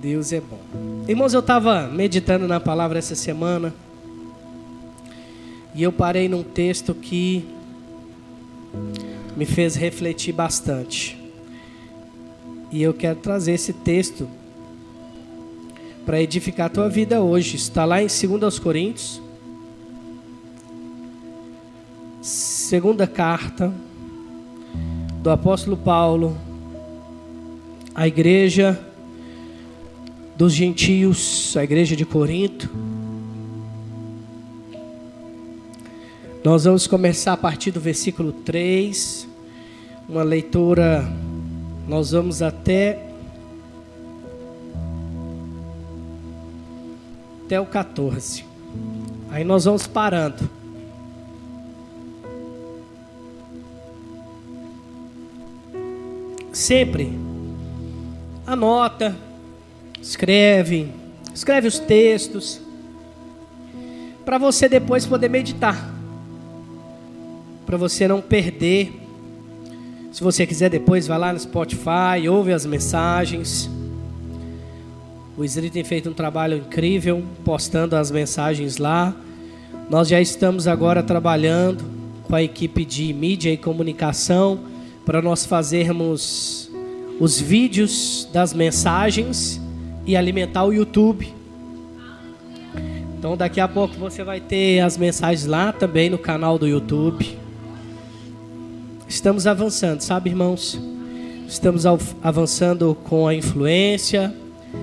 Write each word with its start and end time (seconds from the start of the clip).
Deus 0.00 0.32
é 0.32 0.40
bom. 0.40 0.60
Irmãos, 1.08 1.34
eu 1.34 1.40
estava 1.40 1.88
meditando 1.88 2.46
na 2.46 2.60
palavra 2.60 3.00
essa 3.00 3.16
semana 3.16 3.74
e 5.74 5.82
eu 5.82 5.90
parei 5.90 6.28
num 6.28 6.44
texto 6.44 6.94
que 6.94 7.44
me 9.36 9.44
fez 9.44 9.74
refletir 9.74 10.32
bastante. 10.32 11.18
E 12.70 12.80
eu 12.80 12.94
quero 12.94 13.18
trazer 13.18 13.54
esse 13.54 13.72
texto 13.72 14.28
para 16.06 16.22
edificar 16.22 16.66
a 16.66 16.70
tua 16.70 16.88
vida 16.88 17.20
hoje. 17.20 17.56
Está 17.56 17.84
lá 17.84 18.00
em 18.00 18.06
2 18.06 18.58
Coríntios, 18.60 19.20
segunda 22.22 23.06
carta 23.06 23.72
do 25.22 25.30
apóstolo 25.30 25.76
Paulo 25.76 26.38
à 27.96 28.06
igreja 28.06 28.87
dos 30.38 30.52
gentios, 30.52 31.56
a 31.56 31.64
igreja 31.64 31.96
de 31.96 32.06
Corinto. 32.06 32.70
Nós 36.44 36.62
vamos 36.62 36.86
começar 36.86 37.32
a 37.32 37.36
partir 37.36 37.72
do 37.72 37.80
versículo 37.80 38.30
3, 38.30 39.26
uma 40.08 40.22
leitura, 40.22 41.04
nós 41.88 42.12
vamos 42.12 42.40
até 42.40 43.04
até 47.44 47.60
o 47.60 47.66
14. 47.66 48.44
Aí 49.30 49.42
nós 49.42 49.64
vamos 49.64 49.88
parando. 49.88 50.48
Sempre 56.52 57.18
anota, 58.46 59.16
escreve, 60.00 60.88
escreve 61.34 61.68
os 61.68 61.78
textos, 61.78 62.60
para 64.24 64.38
você 64.38 64.68
depois 64.68 65.06
poder 65.06 65.28
meditar, 65.28 65.90
para 67.64 67.76
você 67.76 68.06
não 68.06 68.20
perder. 68.20 68.92
Se 70.12 70.22
você 70.22 70.46
quiser 70.46 70.68
depois, 70.68 71.06
vai 71.06 71.18
lá 71.18 71.32
no 71.32 71.38
Spotify, 71.38 72.28
ouve 72.28 72.52
as 72.52 72.66
mensagens. 72.66 73.70
O 75.36 75.44
Isri 75.44 75.70
tem 75.70 75.84
feito 75.84 76.10
um 76.10 76.12
trabalho 76.12 76.58
incrível, 76.58 77.22
postando 77.44 77.94
as 77.96 78.10
mensagens 78.10 78.76
lá. 78.76 79.14
Nós 79.88 80.08
já 80.08 80.20
estamos 80.20 80.66
agora 80.66 81.02
trabalhando 81.02 81.84
com 82.24 82.34
a 82.34 82.42
equipe 82.42 82.84
de 82.84 83.12
mídia 83.12 83.50
e 83.50 83.56
comunicação 83.56 84.60
para 85.06 85.22
nós 85.22 85.46
fazermos 85.46 86.70
os 87.18 87.40
vídeos 87.40 88.28
das 88.32 88.52
mensagens 88.52 89.60
e 90.08 90.16
alimentar 90.16 90.64
o 90.64 90.72
YouTube. 90.72 91.34
Então 93.18 93.36
daqui 93.36 93.60
a 93.60 93.68
pouco 93.68 93.94
você 93.96 94.24
vai 94.24 94.40
ter 94.40 94.80
as 94.80 94.96
mensagens 94.96 95.44
lá 95.44 95.70
também 95.70 96.08
no 96.08 96.16
canal 96.16 96.58
do 96.58 96.66
YouTube. 96.66 97.38
Estamos 99.06 99.46
avançando, 99.46 100.00
sabe, 100.00 100.30
irmãos? 100.30 100.80
Estamos 101.46 101.84
avançando 102.22 102.96
com 103.04 103.28
a 103.28 103.34
influência, 103.34 104.34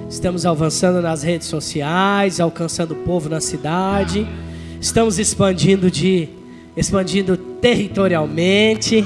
estamos 0.07 0.45
avançando 0.45 1.01
nas 1.01 1.23
redes 1.23 1.47
sociais, 1.47 2.39
alcançando 2.39 2.91
o 2.93 2.97
povo 2.97 3.27
na 3.27 3.41
cidade. 3.41 4.27
Estamos 4.79 5.17
expandindo 5.17 5.89
de 5.89 6.29
expandindo 6.77 7.35
territorialmente. 7.35 9.03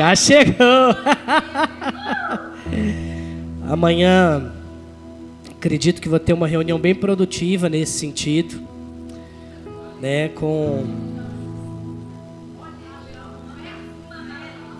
Já 0.00 0.16
chegou. 0.16 0.56
Amanhã 3.68 4.50
acredito 5.50 6.00
que 6.00 6.08
vou 6.08 6.18
ter 6.18 6.32
uma 6.32 6.48
reunião 6.48 6.78
bem 6.78 6.94
produtiva 6.94 7.68
nesse 7.68 7.98
sentido, 7.98 8.62
né, 10.00 10.30
com 10.30 10.86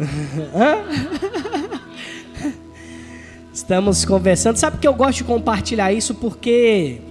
Estamos 3.53 4.07
conversando. 4.07 4.57
Sabe 4.57 4.79
que 4.79 4.89
eu 4.89 4.95
gosto 4.95 5.19
de 5.19 5.25
compartilhar 5.25 5.93
isso 5.93 6.15
porque 6.15 7.03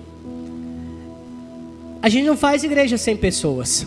a 2.02 2.10
gente 2.10 2.26
não 2.26 2.36
faz 2.36 2.64
igreja 2.64 2.98
sem 2.98 3.16
pessoas. 3.16 3.86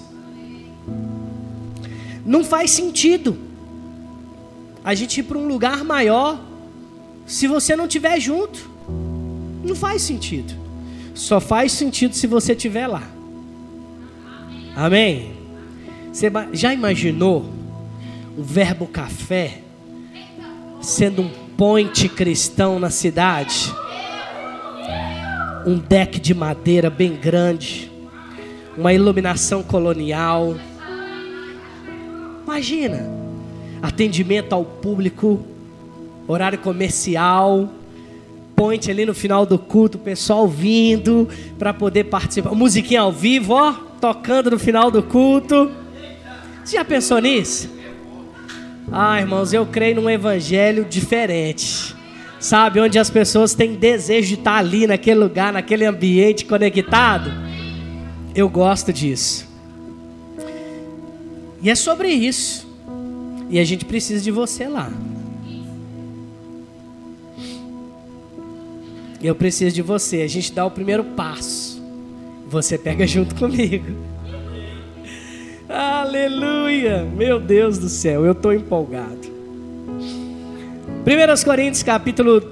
Não 2.25 2.45
faz 2.45 2.71
sentido 2.71 3.51
a 4.85 4.95
gente 4.95 5.21
ir 5.21 5.23
para 5.23 5.39
um 5.39 5.47
lugar 5.47 5.85
maior 5.85 6.41
se 7.27 7.47
você 7.47 7.77
não 7.77 7.87
estiver 7.87 8.19
junto. 8.21 8.71
Não 9.65 9.77
faz 9.77 10.03
sentido. 10.03 10.53
Só 11.15 11.41
faz 11.41 11.73
sentido 11.73 12.15
se 12.15 12.27
você 12.27 12.53
estiver 12.53 12.87
lá. 12.87 13.03
Amém? 14.75 15.33
Você 16.13 16.31
já 16.53 16.75
imaginou 16.75 17.47
o 18.37 18.43
verbo 18.43 18.87
café 18.87 19.61
sendo 20.81 21.23
um 21.23 21.31
ponte 21.57 22.09
cristão 22.09 22.79
na 22.79 22.91
cidade? 22.91 23.73
Um 25.65 25.79
deck 25.79 26.19
de 26.19 26.35
madeira 26.35 26.91
bem 26.91 27.15
grande, 27.15 27.91
uma 28.77 28.93
iluminação 28.93 29.63
colonial. 29.63 30.57
Imagina 32.43 33.23
atendimento 33.83 34.53
ao 34.53 34.65
público, 34.65 35.45
horário 36.29 36.59
comercial, 36.59 37.69
point 38.55 38.89
ali 38.89 39.05
no 39.05 39.13
final 39.13 39.45
do 39.45 39.59
culto, 39.59 39.99
o 39.99 40.01
pessoal 40.01 40.47
vindo 40.47 41.29
para 41.59 41.75
poder 41.75 42.05
participar. 42.05 42.55
Musiquinha 42.55 43.01
ao 43.01 43.11
vivo, 43.13 43.55
ó, 43.55 43.73
tocando 44.01 44.53
no 44.53 44.59
final 44.59 44.89
do 44.89 45.03
culto. 45.03 45.69
Você 46.65 46.77
já 46.77 46.85
pensou 46.85 47.19
nisso? 47.19 47.69
Ah, 48.91 49.21
irmãos, 49.21 49.53
eu 49.53 49.67
creio 49.67 49.97
num 49.97 50.09
evangelho 50.09 50.85
diferente. 50.85 51.95
Sabe, 52.39 52.81
onde 52.81 52.99
as 52.99 53.11
pessoas 53.11 53.55
têm 53.55 53.75
desejo 53.75 54.29
de 54.29 54.35
estar 54.35 54.57
ali 54.57 54.87
naquele 54.87 55.21
lugar, 55.21 55.53
naquele 55.53 55.85
ambiente 55.85 56.45
conectado. 56.45 57.33
Eu 58.35 58.49
gosto 58.49 58.93
disso. 58.93 59.49
E 61.61 61.71
é 61.71 61.75
sobre 61.75 62.09
isso. 62.09 62.72
E 63.53 63.61
a 63.61 63.65
gente 63.65 63.85
precisa 63.85 64.25
de 64.25 64.31
você 64.31 64.67
lá. 64.67 64.91
Eu 69.23 69.35
preciso 69.35 69.75
de 69.75 69.83
você. 69.83 70.23
A 70.23 70.27
gente 70.27 70.51
dá 70.55 70.65
o 70.65 70.71
primeiro 70.71 71.05
passo. 71.05 71.83
Você 72.49 72.79
pega 72.79 73.07
junto 73.07 73.35
comigo. 73.35 73.95
Aleluia! 75.69 77.05
Meu 77.05 77.39
Deus 77.39 77.77
do 77.77 77.91
céu, 77.91 78.25
eu 78.25 78.33
estou 78.33 78.55
empolgado. 78.55 79.31
1 81.05 81.45
Coríntios 81.45 81.83
capítulo 81.83 82.43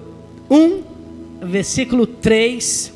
1, 0.51 0.83
versículo 1.47 2.07
3. 2.07 2.93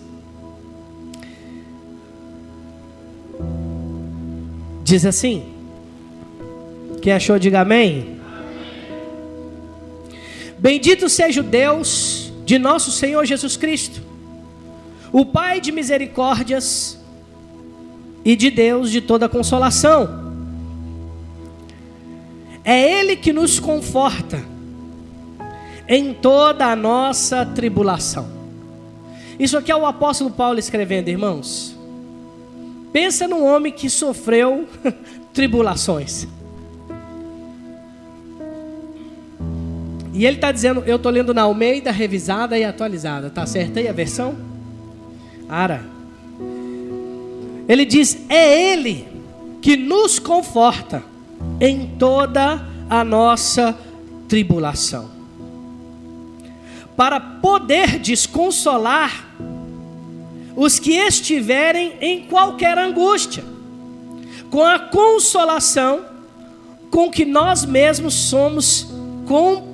Diz 4.84 5.06
assim: 5.06 5.53
quem 7.04 7.12
achou, 7.12 7.38
diga 7.38 7.60
amém. 7.60 8.18
Bendito 10.58 11.06
seja 11.06 11.42
o 11.42 11.44
Deus 11.44 12.32
de 12.46 12.58
nosso 12.58 12.90
Senhor 12.90 13.26
Jesus 13.26 13.58
Cristo, 13.58 14.00
o 15.12 15.26
Pai 15.26 15.60
de 15.60 15.70
misericórdias 15.70 16.98
e 18.24 18.34
de 18.34 18.50
Deus 18.50 18.90
de 18.90 19.02
toda 19.02 19.28
consolação. 19.28 20.32
É 22.64 22.98
Ele 22.98 23.16
que 23.16 23.34
nos 23.34 23.60
conforta 23.60 24.42
em 25.86 26.14
toda 26.14 26.68
a 26.68 26.74
nossa 26.74 27.44
tribulação. 27.44 28.30
Isso 29.38 29.58
aqui 29.58 29.70
é 29.70 29.76
o 29.76 29.84
apóstolo 29.84 30.30
Paulo 30.30 30.58
escrevendo, 30.58 31.08
irmãos. 31.10 31.76
Pensa 32.94 33.28
num 33.28 33.44
homem 33.44 33.70
que 33.70 33.90
sofreu 33.90 34.66
tribulações. 35.34 36.26
E 40.14 40.24
ele 40.24 40.36
está 40.36 40.52
dizendo, 40.52 40.84
eu 40.86 40.94
estou 40.94 41.10
lendo 41.10 41.34
na 41.34 41.42
Almeida, 41.42 41.90
revisada 41.90 42.56
e 42.56 42.62
atualizada. 42.62 43.28
Tá 43.30 43.44
certo 43.44 43.80
aí 43.80 43.88
a 43.88 43.92
versão? 43.92 44.36
Ara. 45.48 45.84
Ele 47.68 47.84
diz: 47.84 48.18
é 48.28 48.72
Ele 48.72 49.08
que 49.60 49.76
nos 49.76 50.20
conforta 50.20 51.02
em 51.60 51.96
toda 51.98 52.64
a 52.88 53.02
nossa 53.02 53.76
tribulação, 54.28 55.10
para 56.96 57.18
poder 57.18 57.98
desconsolar 57.98 59.26
os 60.54 60.78
que 60.78 60.92
estiverem 60.92 61.94
em 62.00 62.26
qualquer 62.26 62.78
angústia, 62.78 63.42
com 64.48 64.62
a 64.62 64.78
consolação 64.78 66.02
com 66.88 67.10
que 67.10 67.24
nós 67.24 67.64
mesmos 67.64 68.14
somos 68.14 68.86
com 69.26 69.73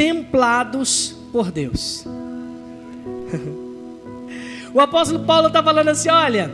contemplados 0.00 1.14
por 1.30 1.52
Deus. 1.52 2.06
o 4.72 4.80
apóstolo 4.80 5.26
Paulo 5.26 5.48
está 5.48 5.62
falando 5.62 5.88
assim: 5.88 6.08
olha, 6.08 6.50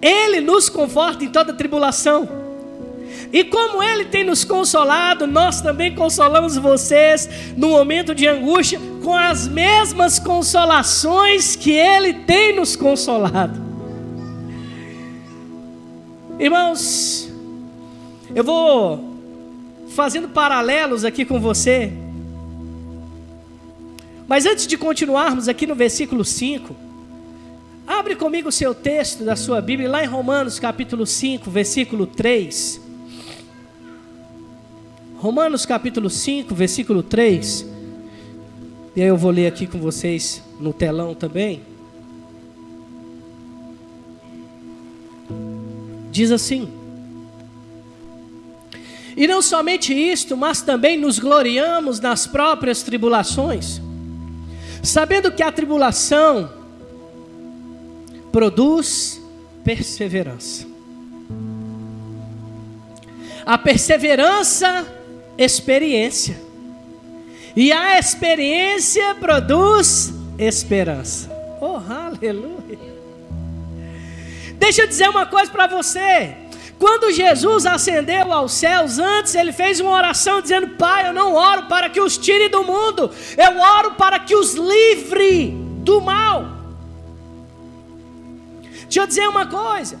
ele 0.00 0.40
nos 0.40 0.70
conforta 0.70 1.22
em 1.22 1.28
toda 1.28 1.52
tribulação. 1.52 2.42
E 3.32 3.44
como 3.44 3.82
Ele 3.82 4.04
tem 4.04 4.22
nos 4.22 4.44
consolado, 4.44 5.26
nós 5.26 5.60
também 5.60 5.94
consolamos 5.94 6.56
vocês 6.56 7.28
no 7.56 7.70
momento 7.70 8.14
de 8.14 8.28
angústia 8.28 8.80
com 9.02 9.14
as 9.14 9.48
mesmas 9.48 10.18
consolações 10.18 11.56
que 11.56 11.72
Ele 11.72 12.14
tem 12.14 12.54
nos 12.54 12.76
consolado. 12.76 13.60
Irmãos, 16.38 17.32
eu 18.34 18.44
vou 18.44 19.16
fazendo 19.88 20.28
paralelos 20.28 21.04
aqui 21.04 21.24
com 21.24 21.40
você. 21.40 22.03
Mas 24.26 24.46
antes 24.46 24.66
de 24.66 24.76
continuarmos 24.78 25.48
aqui 25.48 25.66
no 25.66 25.74
versículo 25.74 26.24
5, 26.24 26.74
abre 27.86 28.16
comigo 28.16 28.48
o 28.48 28.52
seu 28.52 28.74
texto 28.74 29.24
da 29.24 29.36
sua 29.36 29.60
Bíblia, 29.60 29.88
lá 29.88 30.02
em 30.02 30.06
Romanos 30.06 30.58
capítulo 30.58 31.06
5, 31.06 31.50
versículo 31.50 32.06
3. 32.06 32.80
Romanos 35.16 35.66
capítulo 35.66 36.08
5, 36.08 36.54
versículo 36.54 37.02
3. 37.02 37.66
E 38.96 39.02
aí 39.02 39.08
eu 39.08 39.16
vou 39.16 39.30
ler 39.30 39.46
aqui 39.46 39.66
com 39.66 39.78
vocês 39.78 40.42
no 40.58 40.72
telão 40.72 41.14
também. 41.14 41.62
Diz 46.10 46.30
assim: 46.30 46.68
e 49.16 49.26
não 49.28 49.40
somente 49.40 49.94
isto, 49.94 50.36
mas 50.36 50.60
também 50.60 50.98
nos 50.98 51.18
gloriamos 51.18 52.00
nas 52.00 52.26
próprias 52.26 52.82
tribulações, 52.82 53.80
sabendo 54.84 55.32
que 55.32 55.42
a 55.42 55.50
tribulação 55.50 56.50
produz 58.30 59.20
perseverança. 59.64 60.66
A 63.46 63.58
perseverança, 63.58 64.86
experiência. 65.36 66.40
E 67.56 67.72
a 67.72 67.98
experiência 67.98 69.14
produz 69.16 70.12
esperança. 70.38 71.30
Oh, 71.60 71.78
aleluia. 71.90 72.78
Deixa 74.58 74.82
eu 74.82 74.86
dizer 74.86 75.08
uma 75.08 75.26
coisa 75.26 75.50
para 75.50 75.66
você. 75.66 76.34
Quando 76.78 77.12
Jesus 77.12 77.66
ascendeu 77.66 78.32
aos 78.32 78.52
céus, 78.52 78.98
antes 78.98 79.34
ele 79.34 79.52
fez 79.52 79.80
uma 79.80 79.90
oração 79.90 80.40
dizendo: 80.40 80.70
Pai, 80.76 81.08
eu 81.08 81.12
não 81.12 81.34
oro 81.34 81.66
para 81.66 81.88
que 81.88 82.00
os 82.00 82.18
tire 82.18 82.48
do 82.48 82.64
mundo, 82.64 83.10
eu 83.36 83.58
oro 83.58 83.92
para 83.92 84.18
que 84.18 84.34
os 84.34 84.54
livre 84.54 85.50
do 85.82 86.00
mal. 86.00 86.48
Deixa 88.82 89.00
eu 89.00 89.06
dizer 89.06 89.28
uma 89.28 89.46
coisa: 89.46 89.98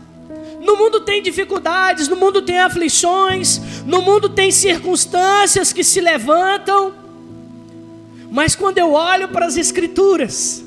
no 0.60 0.76
mundo 0.76 1.00
tem 1.00 1.22
dificuldades, 1.22 2.08
no 2.08 2.16
mundo 2.16 2.42
tem 2.42 2.58
aflições, 2.58 3.60
no 3.84 4.02
mundo 4.02 4.28
tem 4.28 4.50
circunstâncias 4.50 5.72
que 5.72 5.84
se 5.84 6.00
levantam, 6.00 6.94
mas 8.30 8.56
quando 8.56 8.78
eu 8.78 8.92
olho 8.92 9.28
para 9.28 9.46
as 9.46 9.56
Escrituras, 9.56 10.63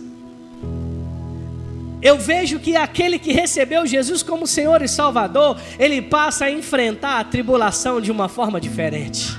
eu 2.02 2.18
vejo 2.18 2.60
que 2.60 2.76
aquele 2.76 3.18
que 3.18 3.32
recebeu 3.32 3.86
Jesus 3.86 4.22
como 4.22 4.46
Senhor 4.46 4.82
e 4.82 4.88
Salvador, 4.88 5.60
ele 5.80 6.02
passa 6.02 6.46
a 6.46 6.52
enfrentar 6.52 7.20
a 7.20 7.24
tribulação 7.24 8.00
de 8.00 8.12
uma 8.12 8.30
forma 8.30 8.62
diferente. 8.62 9.36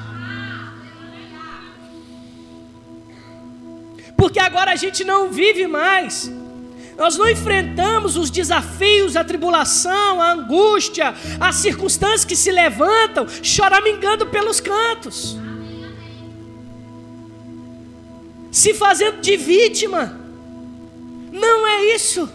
Porque 4.16 4.40
agora 4.40 4.72
a 4.72 4.76
gente 4.76 5.05
não 5.05 5.31
vive 5.31 5.69
mais, 5.69 6.32
nós 6.96 7.16
não 7.16 7.28
enfrentamos 7.31 8.16
os 8.16 8.28
desafios, 8.28 9.14
a 9.14 9.22
tribulação, 9.22 10.20
a 10.20 10.32
angústia, 10.32 11.14
as 11.38 11.55
circunstâncias 11.55 12.25
que 12.25 12.34
se 12.34 12.50
levantam, 12.50 13.28
choramingando 13.40 14.26
pelos 14.26 14.58
cantos, 14.58 15.38
se 18.50 18.75
fazendo 18.75 19.20
de 19.20 19.37
vítima. 19.37 20.19
Não 21.31 21.64
é 21.64 21.94
isso. 21.94 22.28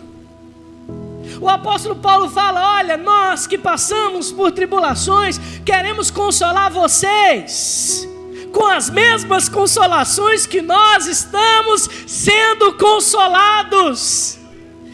O 1.43 1.49
apóstolo 1.49 1.97
Paulo 1.97 2.29
fala: 2.29 2.77
Olha, 2.77 2.95
nós 2.95 3.45
que 3.45 3.57
passamos 3.57 4.31
por 4.31 4.49
tribulações, 4.53 5.37
queremos 5.65 6.09
consolar 6.09 6.71
vocês 6.71 8.07
com 8.53 8.65
as 8.65 8.89
mesmas 8.89 9.49
consolações 9.49 10.45
que 10.45 10.61
nós 10.61 11.05
estamos 11.05 11.89
sendo 12.07 12.77
consolados. 12.77 14.39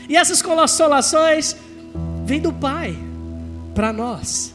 E 0.09 0.17
essas 0.17 0.41
consolações 0.41 1.55
vêm 2.25 2.41
do 2.41 2.51
Pai 2.51 2.97
para 3.75 3.93
nós. 3.93 4.51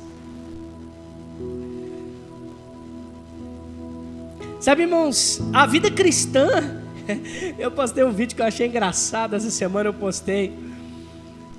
Sabe, 4.59 4.83
irmãos, 4.83 5.41
a 5.53 5.65
vida 5.65 5.93
cristã. 5.93 6.81
Eu 7.57 7.71
postei 7.71 8.03
um 8.03 8.11
vídeo 8.11 8.35
que 8.35 8.43
eu 8.43 8.47
achei 8.47 8.67
engraçado 8.67 9.37
essa 9.37 9.51
semana. 9.51 9.91
Eu 9.91 9.95
postei 9.95 10.74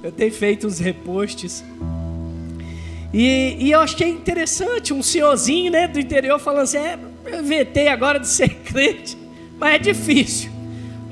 eu 0.04 0.12
tenho 0.12 0.32
feito 0.32 0.68
uns 0.68 0.80
repostes. 0.80 1.64
E, 3.14 3.58
e, 3.60 3.72
eu 3.72 3.80
achei 3.80 4.10
interessante 4.10 4.94
um 4.94 5.02
senhorzinho 5.02 5.72
né, 5.72 5.88
do 5.88 6.00
interior 6.00 6.38
falando 6.40 6.64
assim: 6.64 6.78
é, 6.78 7.00
eu 7.26 7.40
inventei 7.40 7.88
agora 7.88 8.20
de 8.20 8.28
ser 8.28 8.50
crente, 8.66 9.18
mas 9.58 9.76
é 9.76 9.80
difícil. 9.80 10.52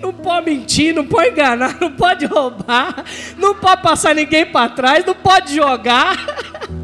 Não 0.02 0.12
pode 0.12 0.50
mentir, 0.50 0.94
não 0.94 1.08
pode 1.08 1.30
enganar, 1.30 1.78
não 1.82 1.94
pode 1.94 2.26
roubar, 2.26 3.06
não 3.38 3.56
pode 3.56 3.82
passar 3.82 4.14
ninguém 4.14 4.46
para 4.46 4.70
trás, 4.70 5.06
não 5.06 5.16
pode 5.16 5.56
jogar. 5.56 6.18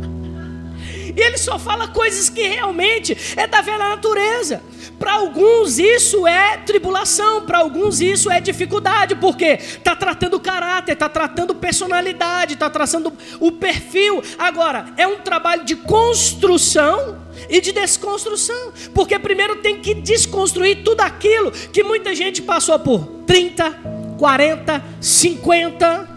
E 1.19 1.21
ele 1.21 1.37
só 1.37 1.59
fala 1.59 1.89
coisas 1.89 2.29
que 2.29 2.41
realmente 2.41 3.35
é 3.35 3.45
da 3.45 3.59
velha 3.59 3.89
natureza. 3.89 4.63
Para 4.97 5.15
alguns 5.15 5.77
isso 5.77 6.25
é 6.25 6.55
tribulação, 6.55 7.45
para 7.45 7.57
alguns 7.57 7.99
isso 7.99 8.31
é 8.31 8.39
dificuldade, 8.39 9.15
porque 9.15 9.59
está 9.59 9.97
tratando 9.97 10.39
caráter, 10.39 10.93
está 10.93 11.09
tratando 11.09 11.53
personalidade, 11.53 12.53
está 12.53 12.69
traçando 12.69 13.11
o 13.37 13.51
perfil. 13.51 14.23
Agora, 14.37 14.93
é 14.95 15.05
um 15.05 15.17
trabalho 15.17 15.65
de 15.65 15.75
construção 15.75 17.17
e 17.49 17.59
de 17.59 17.73
desconstrução, 17.73 18.71
porque 18.95 19.19
primeiro 19.19 19.57
tem 19.57 19.81
que 19.81 19.93
desconstruir 19.93 20.85
tudo 20.85 21.01
aquilo 21.01 21.51
que 21.51 21.83
muita 21.83 22.15
gente 22.15 22.41
passou 22.41 22.79
por 22.79 23.05
30, 23.27 23.77
40, 24.17 24.83
50, 25.01 26.09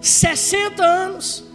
60 0.00 0.82
anos. 0.82 1.45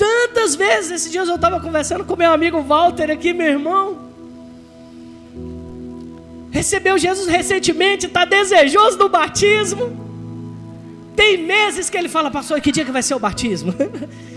Tantas 0.00 0.54
vezes, 0.54 0.90
esses 0.90 1.12
dias 1.12 1.28
eu 1.28 1.34
estava 1.34 1.60
conversando 1.60 2.04
com 2.04 2.16
meu 2.16 2.32
amigo 2.32 2.62
Walter 2.62 3.10
aqui, 3.10 3.32
meu 3.32 3.48
irmão 3.48 4.10
recebeu 6.50 6.98
Jesus 6.98 7.28
recentemente, 7.28 8.06
está 8.06 8.24
desejoso 8.24 8.98
do 8.98 9.08
batismo. 9.08 9.98
Tem 11.14 11.38
meses 11.38 11.88
que 11.88 11.96
ele 11.96 12.08
fala, 12.08 12.30
pastor, 12.30 12.60
que 12.60 12.72
dia 12.72 12.84
que 12.84 12.90
vai 12.90 13.02
ser 13.02 13.14
o 13.14 13.18
batismo? 13.18 13.74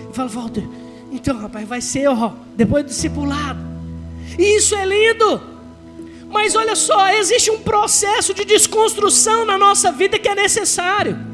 Eu 0.08 0.14
falo, 0.14 0.30
Walter, 0.30 0.64
então 1.12 1.38
rapaz, 1.38 1.68
vai 1.68 1.82
ser 1.82 2.08
ó, 2.08 2.32
depois 2.56 2.84
do 2.86 2.90
discipulado. 2.90 3.60
E 4.38 4.58
isso 4.58 4.76
é 4.76 4.86
lindo. 4.86 5.42
Mas 6.30 6.56
olha 6.56 6.76
só, 6.76 7.10
existe 7.10 7.50
um 7.52 7.60
processo 7.60 8.34
de 8.34 8.46
desconstrução 8.46 9.46
na 9.46 9.58
nossa 9.58 9.92
vida 9.92 10.20
que 10.20 10.28
é 10.28 10.36
necessário 10.36 11.33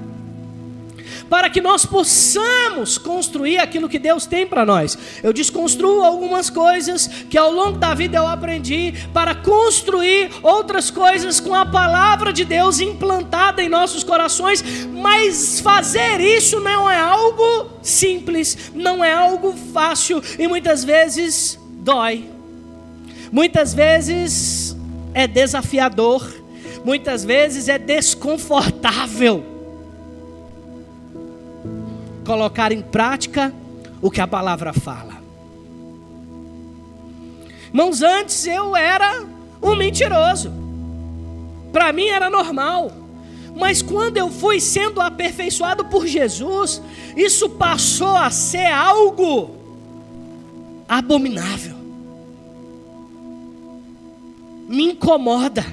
para 1.29 1.49
que 1.49 1.61
nós 1.61 1.85
possamos 1.85 2.97
construir 2.97 3.59
aquilo 3.59 3.87
que 3.87 3.99
Deus 3.99 4.25
tem 4.25 4.47
para 4.47 4.65
nós. 4.65 4.97
Eu 5.21 5.31
desconstruo 5.31 6.03
algumas 6.03 6.49
coisas 6.49 7.07
que 7.29 7.37
ao 7.37 7.51
longo 7.51 7.77
da 7.77 7.93
vida 7.93 8.17
eu 8.17 8.27
aprendi 8.27 8.93
para 9.13 9.35
construir 9.35 10.31
outras 10.41 10.89
coisas 10.89 11.39
com 11.39 11.53
a 11.53 11.65
palavra 11.65 12.33
de 12.33 12.43
Deus 12.43 12.79
implantada 12.79 13.61
em 13.61 13.69
nossos 13.69 14.03
corações, 14.03 14.63
mas 14.87 15.59
fazer 15.59 16.19
isso 16.19 16.59
não 16.59 16.89
é 16.89 16.99
algo 16.99 17.69
simples, 17.81 18.71
não 18.73 19.03
é 19.03 19.13
algo 19.13 19.53
fácil 19.73 20.21
e 20.37 20.47
muitas 20.47 20.83
vezes 20.83 21.59
dói. 21.71 22.29
Muitas 23.31 23.75
vezes 23.75 24.75
é 25.13 25.27
desafiador, 25.27 26.27
muitas 26.83 27.23
vezes 27.23 27.69
é 27.69 27.77
desconfortável 27.77 29.58
colocar 32.29 32.71
em 32.71 32.79
prática 32.79 33.51
o 33.99 34.11
que 34.11 34.21
a 34.21 34.27
palavra 34.27 34.71
fala. 34.71 35.17
Irmãos, 37.69 38.03
antes 38.03 38.45
eu 38.45 38.75
era 38.75 39.25
um 39.59 39.75
mentiroso. 39.75 40.53
Para 41.73 41.91
mim 41.91 42.05
era 42.05 42.29
normal. 42.29 42.91
Mas 43.55 43.81
quando 43.81 44.17
eu 44.17 44.29
fui 44.29 44.59
sendo 44.59 45.01
aperfeiçoado 45.01 45.85
por 45.85 46.05
Jesus, 46.05 46.79
isso 47.17 47.49
passou 47.49 48.15
a 48.15 48.29
ser 48.29 48.67
algo 48.67 49.55
abominável. 50.87 51.79
me 54.67 54.91
incomoda. 54.91 55.65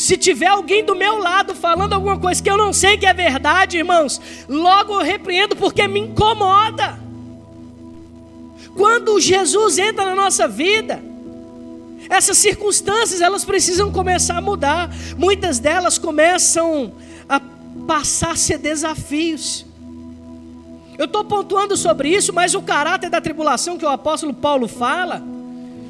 Se 0.00 0.16
tiver 0.16 0.46
alguém 0.46 0.82
do 0.82 0.96
meu 0.96 1.18
lado 1.18 1.54
falando 1.54 1.92
alguma 1.92 2.18
coisa 2.18 2.42
que 2.42 2.50
eu 2.50 2.56
não 2.56 2.72
sei 2.72 2.96
que 2.96 3.04
é 3.04 3.12
verdade, 3.12 3.76
irmãos, 3.76 4.18
logo 4.48 4.94
eu 4.94 5.04
repreendo 5.04 5.54
porque 5.54 5.86
me 5.86 6.00
incomoda. 6.00 6.98
Quando 8.74 9.20
Jesus 9.20 9.76
entra 9.78 10.06
na 10.06 10.14
nossa 10.14 10.48
vida, 10.48 11.02
essas 12.08 12.38
circunstâncias 12.38 13.20
elas 13.20 13.44
precisam 13.44 13.92
começar 13.92 14.38
a 14.38 14.40
mudar. 14.40 14.90
Muitas 15.18 15.58
delas 15.58 15.98
começam 15.98 16.94
a 17.28 17.38
passar 17.86 18.30
a 18.30 18.36
ser 18.36 18.56
desafios. 18.56 19.66
Eu 20.96 21.04
estou 21.04 21.26
pontuando 21.26 21.76
sobre 21.76 22.08
isso, 22.08 22.32
mas 22.32 22.54
o 22.54 22.62
caráter 22.62 23.10
da 23.10 23.20
tribulação 23.20 23.76
que 23.76 23.84
o 23.84 23.88
apóstolo 23.90 24.32
Paulo 24.32 24.66
fala 24.66 25.22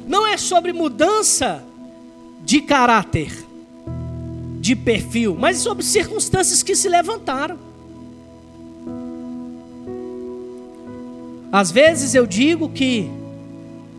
não 0.05 0.27
é 0.27 0.35
sobre 0.35 0.73
mudança 0.73 1.63
de 2.43 2.59
caráter, 2.59 3.49
de 4.61 4.75
perfil, 4.75 5.35
mas 5.37 5.57
sobre 5.57 5.83
circunstâncias 5.83 6.61
que 6.61 6.75
se 6.75 6.87
levantaram. 6.87 7.57
Às 11.51 11.71
vezes 11.71 12.13
eu 12.13 12.27
digo 12.27 12.69
que 12.69 13.09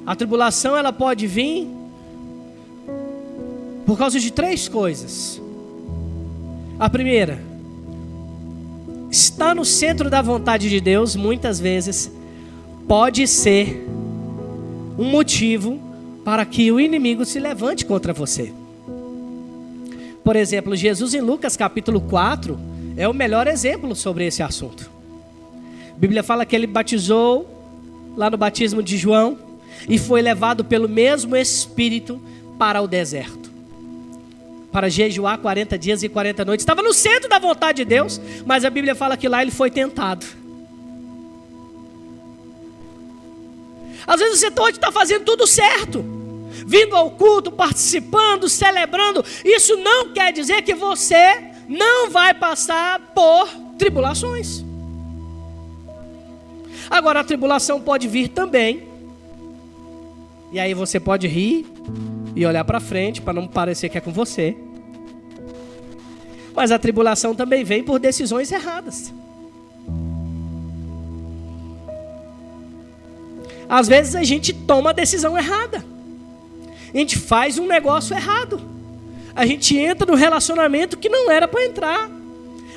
a 0.07 0.15
tribulação 0.15 0.77
ela 0.77 0.93
pode 0.93 1.27
vir 1.27 1.69
por 3.85 3.99
causa 3.99 4.21
de 4.21 4.31
três 4.31 4.69
coisas. 4.69 5.43
A 6.79 6.89
primeira, 6.89 7.41
estar 9.11 9.55
no 9.55 9.65
centro 9.65 10.09
da 10.09 10.23
vontade 10.23 10.71
de 10.71 10.81
Deus, 10.81 11.17
muitas 11.17 11.59
vezes, 11.59 12.11
pode 12.87 13.27
ser 13.27 13.85
um 14.97 15.11
motivo 15.11 15.81
para 16.25 16.47
que 16.47 16.71
o 16.71 16.79
inimigo 16.79 17.25
se 17.25 17.41
levante 17.41 17.85
contra 17.85 18.13
você. 18.13 18.62
Por 20.25 20.37
exemplo, 20.37 20.77
Jesus 20.77 21.15
em 21.15 21.21
Lucas 21.21 21.57
capítulo 21.57 22.01
4 22.01 22.59
é 22.97 23.09
o 23.09 23.15
melhor 23.15 23.47
exemplo 23.47 23.95
sobre 23.97 24.27
esse 24.27 24.43
assunto. 24.43 24.91
A 25.91 25.99
Bíblia 25.99 26.23
fala 26.23 26.47
que 26.47 26.55
ele 26.55 26.67
batizou 26.67 27.49
lá 28.17 28.31
no 28.31 28.37
batismo 28.37 28.83
de 28.83 28.97
João 28.97 29.39
e 29.89 29.99
foi 29.99 30.23
levado 30.23 30.65
pelo 30.65 30.89
mesmo 30.89 31.37
Espírito 31.37 32.21
para 32.59 32.81
o 32.81 32.87
deserto. 32.87 33.51
Para 34.71 34.89
jejuar 34.89 35.39
40 35.39 35.77
dias 35.79 36.03
e 36.03 36.09
40 36.09 36.45
noites. 36.45 36.63
Estava 36.63 36.83
no 36.83 36.93
centro 36.93 37.29
da 37.29 37.39
vontade 37.39 37.79
de 37.79 37.85
Deus, 37.85 38.21
mas 38.47 38.65
a 38.65 38.71
Bíblia 38.71 38.95
fala 38.95 39.17
que 39.17 39.29
lá 39.29 39.43
ele 39.43 39.51
foi 39.51 39.71
tentado. 39.71 40.25
Às 44.07 44.21
vezes 44.21 44.41
você 44.41 44.51
pode 44.51 44.77
estar 44.77 44.91
fazendo 44.91 45.25
tudo 45.25 45.47
certo, 45.47 46.05
vindo 46.67 46.95
ao 46.95 47.11
culto, 47.11 47.51
participando, 47.51 48.49
celebrando. 48.49 49.25
Isso 49.45 49.77
não 49.77 50.13
quer 50.13 50.33
dizer 50.33 50.63
que 50.63 50.75
você 50.75 51.53
não 51.69 52.11
vai 52.11 52.35
passar 52.35 53.01
por 53.15 53.49
tribulações. 53.79 54.65
Agora 56.91 57.21
a 57.21 57.25
tribulação 57.25 57.81
pode 57.81 58.07
vir 58.07 58.29
também. 58.29 58.89
E 60.53 60.61
aí 60.61 60.75
você 60.75 61.01
pode 61.01 61.27
rir 61.27 61.67
e 62.37 62.45
olhar 62.45 62.65
para 62.65 62.79
frente 62.81 63.23
para 63.23 63.33
não 63.33 63.47
parecer 63.47 63.89
que 63.89 63.97
é 63.97 64.01
com 64.01 64.13
você. 64.13 64.57
Mas 66.55 66.71
a 66.71 66.79
tribulação 66.79 67.35
também 67.35 67.65
vem 67.65 67.83
por 67.83 67.99
decisões 67.99 68.53
erradas. 68.53 69.13
Às 73.69 73.89
vezes 73.89 74.15
a 74.15 74.23
gente 74.23 74.53
toma 74.53 74.91
a 74.91 74.93
decisão 74.93 75.37
errada. 75.39 75.92
A 76.93 76.99
gente 76.99 77.19
faz 77.19 77.59
um 77.59 77.67
negócio 77.67 78.15
errado. 78.15 78.61
A 79.35 79.47
gente 79.47 79.77
entra 79.77 80.11
no 80.11 80.17
relacionamento 80.17 80.97
que 80.97 81.09
não 81.09 81.31
era 81.31 81.49
para 81.49 81.65
entrar. 81.65 82.11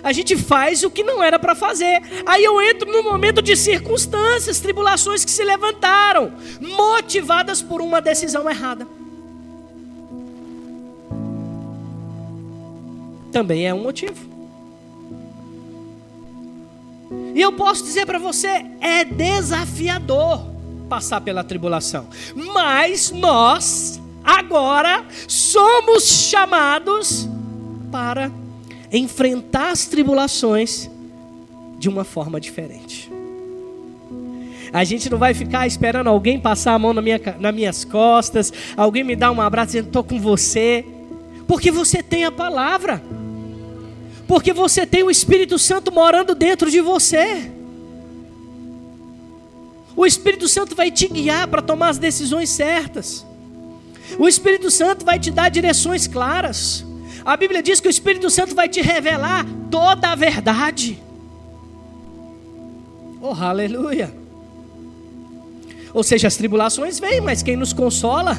A 0.01 0.13
gente 0.13 0.37
faz 0.37 0.83
o 0.83 0.91
que 0.91 1.03
não 1.03 1.23
era 1.23 1.39
para 1.39 1.55
fazer. 1.55 2.01
Aí 2.25 2.43
eu 2.43 2.61
entro 2.61 2.91
no 2.91 3.03
momento 3.03 3.41
de 3.41 3.55
circunstâncias, 3.55 4.59
tribulações 4.59 5.25
que 5.25 5.31
se 5.31 5.43
levantaram, 5.43 6.31
motivadas 6.61 7.61
por 7.61 7.81
uma 7.81 7.99
decisão 7.99 8.49
errada. 8.49 8.87
Também 13.31 13.67
é 13.67 13.73
um 13.73 13.81
motivo. 13.81 14.35
E 17.33 17.41
eu 17.41 17.51
posso 17.51 17.83
dizer 17.83 18.05
para 18.05 18.17
você, 18.17 18.65
é 18.79 19.03
desafiador 19.03 20.45
passar 20.87 21.19
pela 21.19 21.43
tribulação. 21.43 22.07
Mas 22.53 23.11
nós, 23.11 23.99
agora, 24.25 25.05
somos 25.27 26.03
chamados 26.03 27.29
para 27.91 28.31
enfrentar 28.91 29.71
as 29.71 29.85
tribulações 29.85 30.89
de 31.77 31.87
uma 31.87 32.03
forma 32.03 32.39
diferente. 32.39 33.11
A 34.73 34.83
gente 34.83 35.09
não 35.09 35.17
vai 35.17 35.33
ficar 35.33 35.65
esperando 35.65 36.07
alguém 36.07 36.39
passar 36.39 36.73
a 36.73 36.79
mão 36.79 36.93
na 36.93 37.01
minha, 37.01 37.21
nas 37.39 37.55
minhas 37.55 37.85
costas, 37.85 38.51
alguém 38.75 39.03
me 39.03 39.15
dar 39.15 39.31
um 39.31 39.39
abraço 39.39 39.67
dizendo, 39.67 39.87
estou 39.87 40.03
com 40.03 40.19
você. 40.19 40.83
Porque 41.47 41.71
você 41.71 42.03
tem 42.03 42.25
a 42.25 42.31
palavra. 42.31 43.01
Porque 44.27 44.51
você 44.51 44.85
tem 44.85 45.03
o 45.03 45.11
Espírito 45.11 45.57
Santo 45.59 45.91
morando 45.91 46.33
dentro 46.35 46.69
de 46.69 46.81
você. 46.81 47.51
O 49.95 50.05
Espírito 50.05 50.47
Santo 50.49 50.75
vai 50.75 50.91
te 50.91 51.07
guiar 51.07 51.47
para 51.47 51.61
tomar 51.61 51.89
as 51.89 51.97
decisões 51.97 52.49
certas. 52.49 53.25
O 54.17 54.27
Espírito 54.27 54.69
Santo 54.71 55.05
vai 55.05 55.19
te 55.19 55.31
dar 55.31 55.49
direções 55.49 56.07
claras. 56.07 56.85
A 57.23 57.35
Bíblia 57.35 57.63
diz 57.63 57.79
que 57.79 57.87
o 57.87 57.89
Espírito 57.89 58.29
Santo 58.29 58.53
vai 58.53 58.69
te 58.69 58.81
revelar 58.81 59.45
toda 59.71 60.09
a 60.09 60.15
verdade. 60.15 61.01
Oh, 63.21 63.33
aleluia. 63.33 64.13
Ou 65.93 66.03
seja, 66.03 66.27
as 66.27 66.35
tribulações 66.35 66.99
vêm, 66.99 67.21
mas 67.21 67.41
quem 67.41 67.55
nos 67.55 67.73
consola 67.73 68.37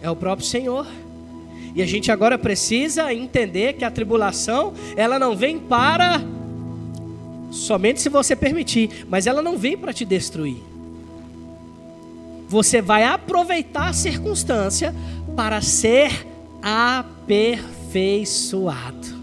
é 0.00 0.10
o 0.10 0.16
próprio 0.16 0.46
Senhor. 0.46 0.86
E 1.74 1.82
a 1.82 1.86
gente 1.86 2.10
agora 2.10 2.38
precisa 2.38 3.12
entender 3.12 3.74
que 3.74 3.84
a 3.84 3.90
tribulação, 3.90 4.72
ela 4.96 5.18
não 5.18 5.36
vem 5.36 5.58
para 5.58 6.20
somente 7.50 8.00
se 8.00 8.08
você 8.08 8.34
permitir, 8.34 9.06
mas 9.08 9.26
ela 9.26 9.42
não 9.42 9.58
vem 9.58 9.76
para 9.76 9.92
te 9.92 10.04
destruir. 10.04 10.71
Você 12.52 12.80
vai 12.82 13.04
aproveitar 13.04 13.88
a 13.88 13.94
circunstância 13.94 14.94
para 15.34 15.62
ser 15.62 16.26
aperfeiçoado. 16.60 19.22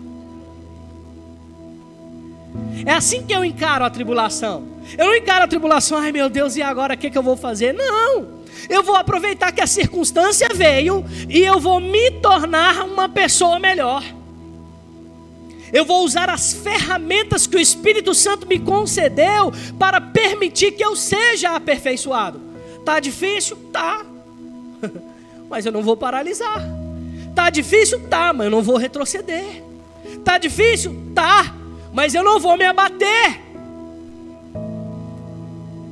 É 2.83 2.91
assim 2.91 3.24
que 3.24 3.31
eu 3.31 3.45
encaro 3.45 3.86
a 3.86 3.89
tribulação. 3.91 4.67
Eu 4.98 5.05
não 5.05 5.15
encaro 5.15 5.43
a 5.43 5.48
tribulação, 5.48 6.00
ai 6.00 6.12
meu 6.12 6.27
Deus, 6.27 6.55
e 6.55 6.63
agora 6.63 6.95
o 6.95 6.98
que, 6.98 7.12
que 7.12 7.17
eu 7.19 7.21
vou 7.21 7.38
fazer? 7.38 7.71
Não. 7.71 8.39
Eu 8.67 8.81
vou 8.81 8.95
aproveitar 8.95 9.51
que 9.51 9.62
a 9.62 9.67
circunstância 9.67 10.50
veio 10.51 11.05
e 11.29 11.41
eu 11.41 11.59
vou 11.59 11.79
me 11.79 12.09
tornar 12.09 12.83
uma 12.83 13.07
pessoa 13.07 13.59
melhor. 13.59 14.03
Eu 15.71 15.86
vou 15.86 16.03
usar 16.03 16.31
as 16.31 16.51
ferramentas 16.51 17.45
que 17.45 17.57
o 17.57 17.59
Espírito 17.59 18.15
Santo 18.15 18.48
me 18.48 18.57
concedeu 18.57 19.53
para 19.77 20.01
permitir 20.01 20.71
que 20.71 20.83
eu 20.83 20.95
seja 20.95 21.51
aperfeiçoado. 21.51 22.49
Tá 22.89 23.00
difícil? 23.00 23.55
Tá. 23.72 24.03
Mas 25.48 25.63
eu 25.63 25.72
não 25.72 25.84
vou 25.84 25.96
paralisar. 25.96 26.60
Tá 27.36 27.51
difícil? 27.51 28.00
Tá, 28.10 28.34
mas 28.34 28.46
eu 28.46 28.51
não 28.51 28.63
vou 28.63 28.77
retroceder. 28.77 29.63
Tá 30.25 30.39
difícil? 30.39 30.96
Tá, 31.13 31.53
mas 31.93 32.13
eu 32.15 32.24
não 32.24 32.39
vou 32.39 32.58
me 32.58 32.65
abater. 32.65 33.39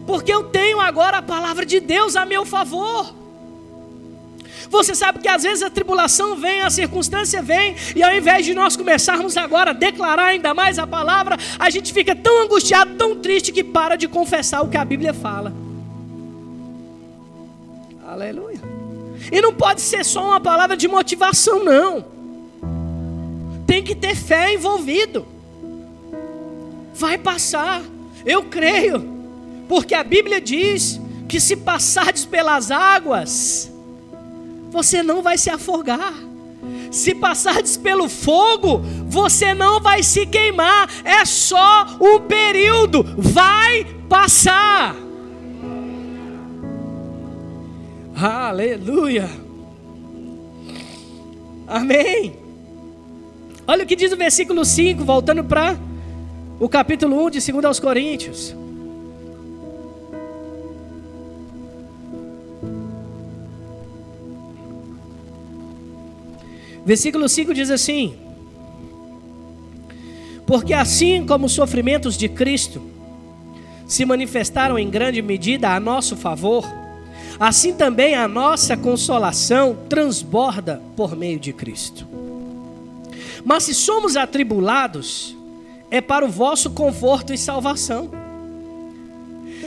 Porque 0.08 0.34
eu 0.34 0.46
tenho 0.46 0.82
agora 0.82 1.20
a 1.20 1.22
palavra 1.22 1.66
de 1.66 1.80
Deus 1.80 2.16
a 2.16 2.26
meu 2.26 2.46
favor. 2.46 3.14
Você 4.70 4.96
sabe 4.96 5.20
que 5.20 5.28
às 5.28 5.44
vezes 5.44 5.64
a 5.64 5.70
tribulação 5.70 6.36
vem, 6.36 6.62
a 6.62 6.70
circunstância 6.70 7.42
vem, 7.42 7.76
e 7.96 8.02
ao 8.04 8.14
invés 8.14 8.44
de 8.44 8.56
nós 8.56 8.76
começarmos 8.76 9.38
agora 9.38 9.70
a 9.70 9.74
declarar 9.74 10.26
ainda 10.26 10.54
mais 10.54 10.80
a 10.80 10.88
palavra, 10.88 11.38
a 11.60 11.70
gente 11.70 11.94
fica 11.94 12.16
tão 12.16 12.42
angustiado, 12.42 12.96
tão 12.96 13.16
triste 13.16 13.52
que 13.52 13.64
para 13.64 13.96
de 13.96 14.08
confessar 14.08 14.62
o 14.62 14.68
que 14.68 14.78
a 14.78 14.84
Bíblia 14.84 15.14
fala. 15.14 15.67
Aleluia. 18.18 18.60
E 19.32 19.40
não 19.40 19.54
pode 19.54 19.80
ser 19.80 20.04
só 20.04 20.26
uma 20.26 20.40
palavra 20.40 20.76
de 20.76 20.88
motivação, 20.88 21.64
não. 21.64 22.04
Tem 23.68 23.84
que 23.84 23.94
ter 23.94 24.16
fé 24.16 24.56
envolvido. 24.56 25.24
Vai 26.96 27.20
passar, 27.20 27.84
eu 28.26 28.46
creio, 28.46 29.08
porque 29.70 29.94
a 29.94 30.04
Bíblia 30.04 30.42
diz 30.42 31.00
que 31.30 31.40
se 31.40 31.58
passardes 31.58 32.26
pelas 32.26 32.72
águas, 32.72 33.72
você 34.72 35.04
não 35.04 35.22
vai 35.22 35.38
se 35.38 35.52
afogar. 35.52 36.16
Se 36.90 37.14
passardes 37.14 37.78
pelo 37.78 38.10
fogo, 38.10 38.82
você 39.06 39.54
não 39.54 39.80
vai 39.80 40.02
se 40.02 40.26
queimar. 40.26 40.90
É 41.04 41.24
só 41.24 41.86
um 42.02 42.22
período, 42.22 43.04
vai 43.16 43.86
passar. 44.10 45.07
Aleluia. 48.20 49.30
Amém. 51.68 52.36
Olha 53.68 53.84
o 53.84 53.88
que 53.88 53.96
diz 53.96 54.12
o 54.12 54.18
versículo 54.18 54.66
5, 54.66 55.06
voltando 55.06 55.44
para 55.44 55.78
o 56.60 56.68
capítulo 56.68 57.24
1 57.28 57.30
de 57.30 57.52
2 57.52 57.66
aos 57.66 57.80
Coríntios. 57.80 58.56
Versículo 66.84 67.30
5 67.30 67.54
diz 67.54 67.70
assim: 67.70 68.16
Porque 70.48 70.74
assim 70.74 71.24
como 71.24 71.46
os 71.46 71.52
sofrimentos 71.52 72.18
de 72.18 72.28
Cristo 72.28 72.82
se 73.86 74.06
manifestaram 74.06 74.80
em 74.80 74.90
grande 74.90 75.22
medida 75.22 75.76
a 75.76 75.80
nosso 75.80 76.18
favor, 76.18 76.66
assim 77.40 77.74
também 77.74 78.16
a 78.16 78.28
nossa 78.28 78.76
consolação 78.76 79.78
transborda 79.90 80.82
por 80.96 81.16
meio 81.16 81.40
de 81.40 81.54
Cristo. 81.54 82.08
Mas 83.46 83.64
se 83.64 83.74
somos 83.74 84.18
atribulados, 84.18 85.36
é 85.90 86.02
para 86.02 86.26
o 86.26 86.30
vosso 86.30 86.72
conforto 86.72 87.34
e 87.34 87.38
salvação. 87.38 88.10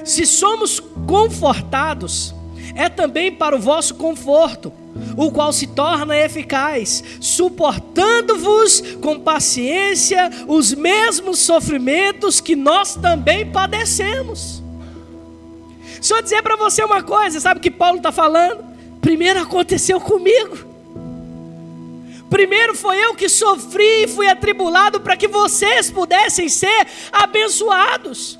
Se 0.04 0.26
somos 0.26 0.80
confortados, 1.06 2.34
é 2.74 2.88
também 2.88 3.32
para 3.32 3.56
o 3.56 3.60
vosso 3.60 3.94
conforto, 3.94 4.72
o 5.16 5.30
qual 5.30 5.52
se 5.52 5.66
torna 5.66 6.16
eficaz, 6.16 7.02
suportando-vos 7.20 8.82
com 9.00 9.18
paciência 9.18 10.30
os 10.46 10.72
mesmos 10.74 11.38
sofrimentos 11.38 12.40
que 12.40 12.56
nós 12.56 12.94
também 12.96 13.50
padecemos. 13.50 14.62
Só 16.00 16.20
dizer 16.20 16.42
para 16.42 16.56
você 16.56 16.82
uma 16.82 17.02
coisa, 17.02 17.40
sabe 17.40 17.58
o 17.58 17.62
que 17.62 17.70
Paulo 17.70 17.98
está 17.98 18.10
falando? 18.10 18.64
Primeiro 19.00 19.40
aconteceu 19.40 20.00
comigo. 20.00 20.70
Primeiro 22.30 22.76
foi 22.76 22.96
eu 23.04 23.14
que 23.14 23.28
sofri 23.28 24.04
e 24.04 24.08
fui 24.08 24.28
atribulado 24.28 25.00
para 25.00 25.16
que 25.16 25.26
vocês 25.26 25.90
pudessem 25.90 26.48
ser 26.48 26.86
abençoados. 27.12 28.38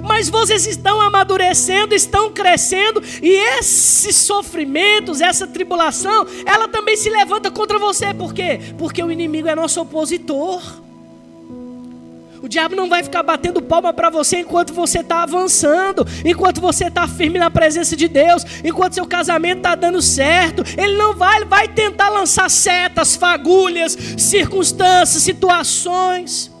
Mas 0.00 0.28
vocês 0.28 0.66
estão 0.66 1.00
amadurecendo, 1.00 1.94
estão 1.94 2.32
crescendo, 2.32 3.02
e 3.22 3.30
esses 3.58 4.16
sofrimentos, 4.16 5.20
essa 5.20 5.46
tribulação, 5.46 6.26
ela 6.46 6.66
também 6.68 6.96
se 6.96 7.10
levanta 7.10 7.50
contra 7.50 7.78
você. 7.78 8.14
Por 8.14 8.32
quê? 8.32 8.60
Porque 8.78 9.02
o 9.02 9.10
inimigo 9.10 9.48
é 9.48 9.54
nosso 9.54 9.80
opositor. 9.80 10.62
O 12.44 12.48
diabo 12.48 12.76
não 12.76 12.90
vai 12.90 13.02
ficar 13.02 13.22
batendo 13.22 13.62
palma 13.62 13.90
para 13.90 14.10
você 14.10 14.40
enquanto 14.40 14.74
você 14.74 14.98
está 14.98 15.22
avançando, 15.22 16.06
enquanto 16.22 16.60
você 16.60 16.88
está 16.88 17.08
firme 17.08 17.38
na 17.38 17.50
presença 17.50 17.96
de 17.96 18.06
Deus, 18.06 18.44
enquanto 18.62 18.92
seu 18.92 19.06
casamento 19.06 19.60
está 19.60 19.74
dando 19.74 20.02
certo. 20.02 20.62
Ele 20.76 20.94
não 20.94 21.14
vai, 21.14 21.38
ele 21.38 21.46
vai 21.46 21.66
tentar 21.68 22.10
lançar 22.10 22.50
setas, 22.50 23.16
fagulhas, 23.16 23.96
circunstâncias, 24.18 25.22
situações. 25.22 26.52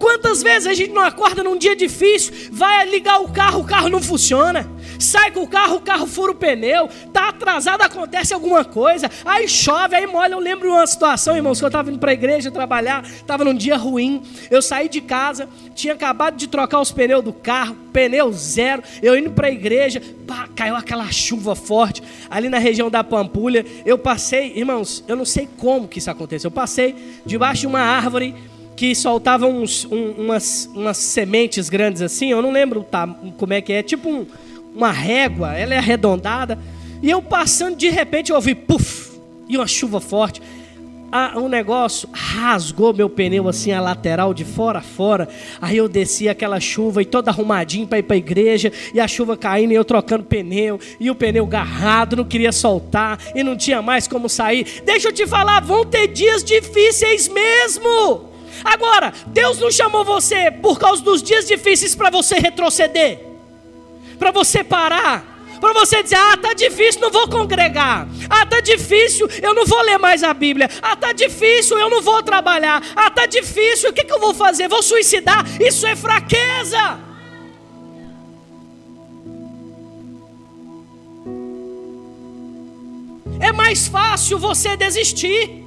Quantas 0.00 0.42
vezes 0.42 0.66
a 0.66 0.74
gente 0.74 0.92
não 0.92 1.02
acorda 1.02 1.44
num 1.44 1.56
dia 1.56 1.76
difícil, 1.76 2.32
vai 2.50 2.84
ligar 2.90 3.20
o 3.20 3.28
carro, 3.28 3.60
o 3.60 3.64
carro 3.64 3.88
não 3.88 4.02
funciona. 4.02 4.68
Sai 5.00 5.30
com 5.30 5.40
o 5.40 5.48
carro, 5.48 5.76
o 5.76 5.80
carro 5.80 6.06
fura 6.06 6.32
o 6.32 6.34
pneu, 6.34 6.88
tá 7.12 7.30
atrasado, 7.30 7.82
acontece 7.82 8.34
alguma 8.34 8.64
coisa, 8.64 9.10
aí 9.24 9.48
chove, 9.48 9.96
aí 9.96 10.06
molha. 10.06 10.34
Eu 10.34 10.38
lembro 10.38 10.70
uma 10.70 10.86
situação, 10.86 11.34
irmãos, 11.34 11.58
que 11.58 11.64
eu 11.64 11.68
estava 11.68 11.90
indo 11.90 11.98
para 11.98 12.10
a 12.10 12.14
igreja 12.14 12.50
trabalhar, 12.50 13.02
estava 13.04 13.44
num 13.44 13.54
dia 13.54 13.76
ruim. 13.76 14.22
Eu 14.50 14.60
saí 14.60 14.88
de 14.88 15.00
casa, 15.00 15.48
tinha 15.74 15.94
acabado 15.94 16.36
de 16.36 16.46
trocar 16.46 16.80
os 16.80 16.92
pneus 16.92 17.24
do 17.24 17.32
carro, 17.32 17.74
pneu 17.92 18.30
zero. 18.30 18.82
Eu 19.02 19.16
indo 19.16 19.30
para 19.30 19.48
a 19.48 19.50
igreja, 19.50 20.02
pá, 20.26 20.48
caiu 20.54 20.76
aquela 20.76 21.10
chuva 21.10 21.54
forte 21.54 22.02
ali 22.28 22.48
na 22.48 22.58
região 22.58 22.90
da 22.90 23.02
Pampulha. 23.02 23.64
Eu 23.86 23.98
passei, 23.98 24.52
irmãos, 24.54 25.02
eu 25.08 25.16
não 25.16 25.24
sei 25.24 25.48
como 25.56 25.88
que 25.88 25.98
isso 25.98 26.10
aconteceu. 26.10 26.48
Eu 26.48 26.52
passei 26.52 26.94
debaixo 27.24 27.62
de 27.62 27.66
uma 27.66 27.80
árvore 27.80 28.34
que 28.76 28.94
soltavam 28.94 29.62
uns, 29.62 29.84
um, 29.84 30.12
umas, 30.12 30.70
umas 30.74 30.96
sementes 30.96 31.68
grandes 31.68 32.00
assim, 32.00 32.30
eu 32.30 32.40
não 32.40 32.50
lembro 32.50 32.82
tá, 32.82 33.06
como 33.36 33.52
é 33.52 33.60
que 33.60 33.74
é, 33.74 33.82
tipo 33.82 34.08
um, 34.08 34.26
uma 34.74 34.90
régua, 34.90 35.54
ela 35.54 35.74
é 35.74 35.78
arredondada, 35.78 36.58
e 37.02 37.10
eu 37.10 37.22
passando, 37.22 37.76
de 37.76 37.88
repente 37.88 38.30
eu 38.30 38.36
ouvi 38.36 38.54
puff, 38.54 39.18
e 39.48 39.56
uma 39.56 39.66
chuva 39.66 40.00
forte, 40.00 40.40
ah, 41.12 41.32
um 41.36 41.48
negócio 41.48 42.08
rasgou 42.12 42.94
meu 42.94 43.10
pneu 43.10 43.48
assim, 43.48 43.72
a 43.72 43.80
lateral 43.80 44.32
de 44.32 44.44
fora 44.44 44.78
a 44.78 44.82
fora. 44.82 45.28
Aí 45.60 45.76
eu 45.76 45.88
desci 45.88 46.28
aquela 46.28 46.60
chuva 46.60 47.02
e 47.02 47.04
todo 47.04 47.28
arrumadinho 47.28 47.86
para 47.86 47.98
ir 47.98 48.04
para 48.04 48.14
a 48.14 48.18
igreja, 48.18 48.72
e 48.94 49.00
a 49.00 49.08
chuva 49.08 49.36
caindo 49.36 49.72
e 49.72 49.74
eu 49.74 49.84
trocando 49.84 50.22
pneu, 50.22 50.78
e 51.00 51.10
o 51.10 51.14
pneu 51.14 51.44
garrado, 51.46 52.14
não 52.14 52.24
queria 52.24 52.52
soltar, 52.52 53.18
e 53.34 53.42
não 53.42 53.56
tinha 53.56 53.82
mais 53.82 54.06
como 54.06 54.28
sair. 54.28 54.82
Deixa 54.84 55.08
eu 55.08 55.12
te 55.12 55.26
falar, 55.26 55.60
vão 55.60 55.84
ter 55.84 56.06
dias 56.06 56.44
difíceis 56.44 57.26
mesmo. 57.26 58.30
Agora, 58.64 59.12
Deus 59.26 59.58
não 59.58 59.70
chamou 59.70 60.04
você 60.04 60.50
por 60.50 60.78
causa 60.78 61.02
dos 61.02 61.22
dias 61.22 61.46
difíceis 61.46 61.94
para 61.94 62.10
você 62.10 62.36
retroceder, 62.36 63.29
para 64.20 64.30
você 64.30 64.62
parar, 64.62 65.24
para 65.58 65.72
você 65.72 66.02
dizer: 66.02 66.16
ah, 66.16 66.36
tá 66.36 66.52
difícil, 66.52 67.00
não 67.00 67.10
vou 67.10 67.26
congregar. 67.26 68.06
Ah, 68.28 68.44
tá 68.44 68.60
difícil, 68.60 69.26
eu 69.42 69.54
não 69.54 69.64
vou 69.64 69.80
ler 69.82 69.98
mais 69.98 70.22
a 70.22 70.34
Bíblia. 70.34 70.68
Ah, 70.82 70.94
tá 70.94 71.12
difícil, 71.12 71.78
eu 71.78 71.88
não 71.88 72.02
vou 72.02 72.22
trabalhar. 72.22 72.82
Ah, 72.94 73.10
tá 73.10 73.24
difícil, 73.24 73.88
o 73.88 73.92
que, 73.92 74.04
que 74.04 74.12
eu 74.12 74.20
vou 74.20 74.34
fazer? 74.34 74.68
Vou 74.68 74.82
suicidar? 74.82 75.42
Isso 75.60 75.86
é 75.86 75.96
fraqueza. 75.96 77.00
É 83.40 83.52
mais 83.52 83.88
fácil 83.88 84.38
você 84.38 84.76
desistir. 84.76 85.64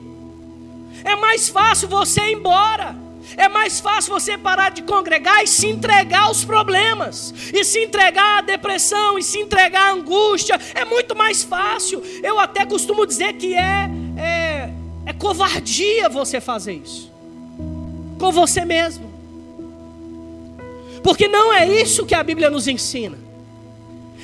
É 1.03 1.15
mais 1.15 1.49
fácil 1.49 1.89
você 1.89 2.21
ir 2.21 2.35
embora. 2.35 3.02
É 3.37 3.47
mais 3.47 3.79
fácil 3.79 4.13
você 4.13 4.37
parar 4.37 4.71
de 4.71 4.83
congregar 4.83 5.43
e 5.43 5.47
se 5.47 5.67
entregar 5.67 6.23
aos 6.23 6.43
problemas, 6.43 7.33
e 7.53 7.63
se 7.63 7.79
entregar 7.79 8.39
à 8.39 8.41
depressão, 8.41 9.17
e 9.17 9.23
se 9.23 9.39
entregar 9.39 9.89
à 9.89 9.93
angústia. 9.93 10.59
É 10.73 10.85
muito 10.85 11.15
mais 11.15 11.43
fácil. 11.43 12.01
Eu 12.21 12.39
até 12.39 12.65
costumo 12.65 13.05
dizer 13.05 13.33
que 13.33 13.53
é, 13.53 13.89
é, 14.17 14.69
é 15.05 15.13
covardia 15.13 16.09
você 16.09 16.39
fazer 16.39 16.73
isso 16.73 17.11
com 18.19 18.31
você 18.31 18.63
mesmo, 18.63 19.11
porque 21.03 21.27
não 21.27 21.51
é 21.53 21.67
isso 21.67 22.05
que 22.05 22.15
a 22.15 22.23
Bíblia 22.23 22.49
nos 22.49 22.69
ensina. 22.69 23.17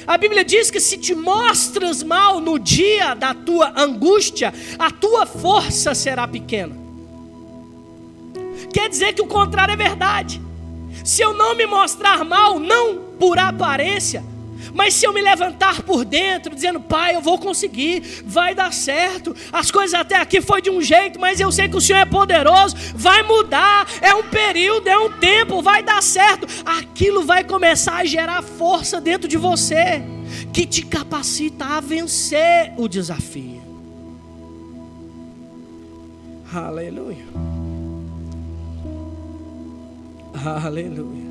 A 0.08 0.18
Bíblia 0.18 0.46
diz 0.46 0.72
que 0.72 0.80
se 0.80 0.98
te 0.98 1.14
mostras 1.14 2.02
mal 2.02 2.40
no 2.40 2.58
dia 2.58 3.14
da 3.14 3.34
tua 3.34 3.74
angústia, 3.76 4.54
a 4.78 4.90
tua 4.90 5.26
força 5.26 5.94
será 5.94 6.26
pequena. 6.26 6.79
Quer 8.74 8.90
dizer 8.90 9.14
que 9.14 9.22
o 9.22 9.28
contrário 9.28 9.74
é 9.74 9.78
verdade. 9.78 10.42
Se 11.04 11.22
eu 11.22 11.34
não 11.34 11.56
me 11.56 11.66
mostrar 11.66 12.24
mal, 12.24 12.60
não 12.60 12.98
por 13.18 13.38
aparência, 13.38 14.24
mas 14.74 14.94
se 14.94 15.06
eu 15.06 15.14
me 15.14 15.22
levantar 15.22 15.82
por 15.82 16.06
dentro, 16.06 16.54
dizendo, 16.54 16.80
Pai, 16.80 17.16
eu 17.16 17.22
vou 17.22 17.38
conseguir, 17.38 18.24
vai 18.26 18.54
dar 18.54 18.74
certo, 18.74 19.36
as 19.52 19.72
coisas 19.72 19.94
até 19.94 20.16
aqui 20.16 20.42
foi 20.42 20.62
de 20.62 20.70
um 20.70 20.82
jeito, 20.82 21.20
mas 21.20 21.40
eu 21.40 21.52
sei 21.52 21.68
que 21.68 21.78
o 21.78 21.82
Senhor 21.82 22.00
é 22.00 22.06
poderoso, 22.06 22.76
vai 22.94 23.24
mudar, 23.24 23.88
é 24.02 24.14
um 24.14 24.24
período, 24.24 24.88
é 24.88 24.98
um 24.98 25.12
tempo, 25.12 25.62
vai 25.62 25.82
dar 25.82 26.04
certo, 26.04 26.48
aquilo 26.66 27.24
vai 27.24 27.44
começar 27.44 27.98
a 27.98 28.06
gerar 28.06 28.42
força 28.42 29.00
dentro 29.00 29.28
de 29.28 29.38
você, 29.38 30.02
que 30.54 30.66
te 30.66 30.84
capacita 30.84 31.66
a 31.66 31.80
vencer 31.80 32.74
o 32.78 32.88
desafio. 32.88 33.60
Aleluia. 36.54 37.26
Aleluia. 40.66 41.30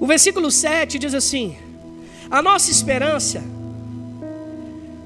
O 0.00 0.06
versículo 0.06 0.50
7 0.50 0.98
diz 0.98 1.14
assim: 1.14 1.56
a 2.30 2.42
nossa 2.42 2.70
esperança, 2.70 3.42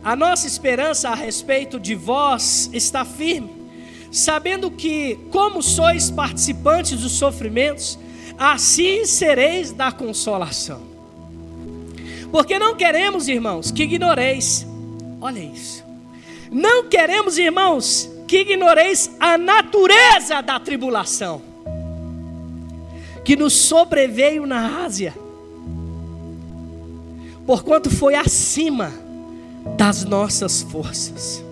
a 0.02 0.16
nossa 0.16 0.46
esperança 0.46 1.08
a 1.08 1.14
respeito 1.14 1.78
de 1.78 1.94
vós 1.94 2.70
está 2.72 3.04
firme, 3.04 3.50
sabendo 4.10 4.70
que, 4.70 5.18
como 5.30 5.62
sois 5.62 6.10
participantes 6.10 7.00
dos 7.00 7.12
sofrimentos, 7.12 7.98
assim 8.38 9.04
sereis 9.04 9.72
da 9.72 9.92
consolação. 9.92 10.88
Porque 12.32 12.58
não 12.58 12.76
queremos, 12.76 13.26
irmãos, 13.28 13.70
que 13.70 13.82
ignoreis, 13.82 14.66
olha 15.20 15.40
isso, 15.40 15.84
não 16.50 16.88
queremos, 16.88 17.38
irmãos, 17.38 18.08
que 18.26 18.38
ignoreis 18.38 19.10
a 19.18 19.36
natureza 19.36 20.40
da 20.40 20.58
tribulação 20.60 21.49
que 23.24 23.36
nos 23.36 23.52
sobreveio 23.52 24.46
na 24.46 24.84
Ásia 24.84 25.14
porquanto 27.50 27.90
foi 27.90 28.14
acima 28.14 28.92
das 29.76 30.04
nossas 30.04 30.62
forças, 30.62 31.44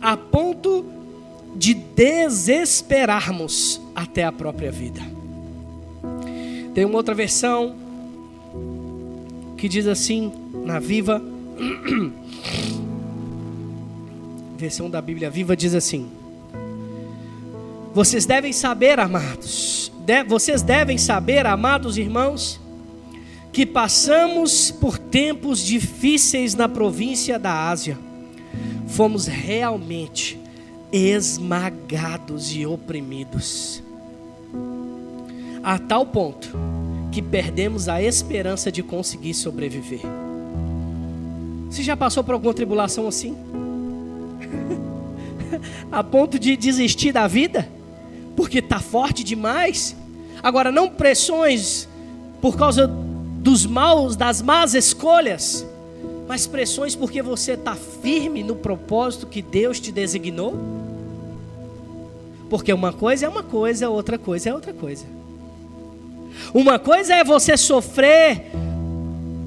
a 0.00 0.16
ponto 0.16 0.84
de 1.56 1.74
desesperarmos 1.74 3.80
até 3.96 4.22
a 4.22 4.30
própria 4.30 4.70
vida. 4.70 5.00
Tem 6.72 6.84
uma 6.84 6.94
outra 6.94 7.16
versão 7.16 7.74
que 9.56 9.68
diz 9.68 9.88
assim, 9.88 10.32
na 10.64 10.78
viva: 10.78 11.20
versão 14.56 14.88
da 14.88 15.02
Bíblia 15.02 15.30
Viva, 15.30 15.56
diz 15.56 15.74
assim: 15.74 16.08
Vocês 17.92 18.24
devem 18.24 18.52
saber, 18.52 19.00
amados, 19.00 19.90
de, 20.08 20.24
vocês 20.24 20.62
devem 20.62 20.96
saber, 20.96 21.44
amados 21.44 21.98
irmãos, 21.98 22.58
que 23.52 23.66
passamos 23.66 24.70
por 24.70 24.96
tempos 24.96 25.62
difíceis 25.62 26.54
na 26.54 26.66
província 26.66 27.38
da 27.38 27.68
Ásia. 27.68 27.98
Fomos 28.86 29.26
realmente 29.26 30.40
esmagados 30.90 32.56
e 32.56 32.64
oprimidos, 32.64 33.82
a 35.62 35.78
tal 35.78 36.06
ponto 36.06 36.56
que 37.12 37.20
perdemos 37.20 37.86
a 37.86 38.02
esperança 38.02 38.72
de 38.72 38.82
conseguir 38.82 39.34
sobreviver. 39.34 40.00
Você 41.68 41.82
já 41.82 41.94
passou 41.94 42.24
por 42.24 42.32
alguma 42.32 42.54
tribulação 42.54 43.06
assim? 43.06 43.36
a 45.92 46.02
ponto 46.02 46.38
de 46.38 46.56
desistir 46.56 47.12
da 47.12 47.26
vida? 47.26 47.68
Porque 48.34 48.60
está 48.60 48.80
forte 48.80 49.22
demais? 49.22 49.97
Agora, 50.42 50.70
não 50.70 50.88
pressões 50.88 51.88
por 52.40 52.56
causa 52.56 52.86
dos 52.86 53.66
maus, 53.66 54.16
das 54.16 54.42
más 54.42 54.74
escolhas, 54.74 55.66
mas 56.26 56.46
pressões 56.46 56.94
porque 56.94 57.22
você 57.22 57.52
está 57.52 57.74
firme 57.74 58.42
no 58.42 58.56
propósito 58.56 59.26
que 59.26 59.40
Deus 59.40 59.80
te 59.80 59.90
designou? 59.90 60.54
Porque 62.50 62.72
uma 62.72 62.92
coisa 62.92 63.26
é 63.26 63.28
uma 63.28 63.42
coisa, 63.42 63.88
outra 63.88 64.18
coisa 64.18 64.50
é 64.50 64.54
outra 64.54 64.72
coisa. 64.72 65.04
Uma 66.54 66.78
coisa 66.78 67.14
é 67.14 67.24
você 67.24 67.56
sofrer 67.56 68.46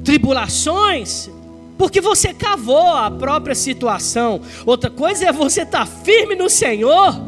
tribulações 0.04 1.30
porque 1.78 2.00
você 2.00 2.32
cavou 2.32 2.96
a 2.96 3.10
própria 3.10 3.56
situação. 3.56 4.40
Outra 4.68 4.90
coisa 4.90 5.26
é 5.26 5.32
você 5.32 5.64
estar 5.64 5.80
tá 5.80 5.86
firme 5.86 6.36
no 6.36 6.48
Senhor, 6.48 7.20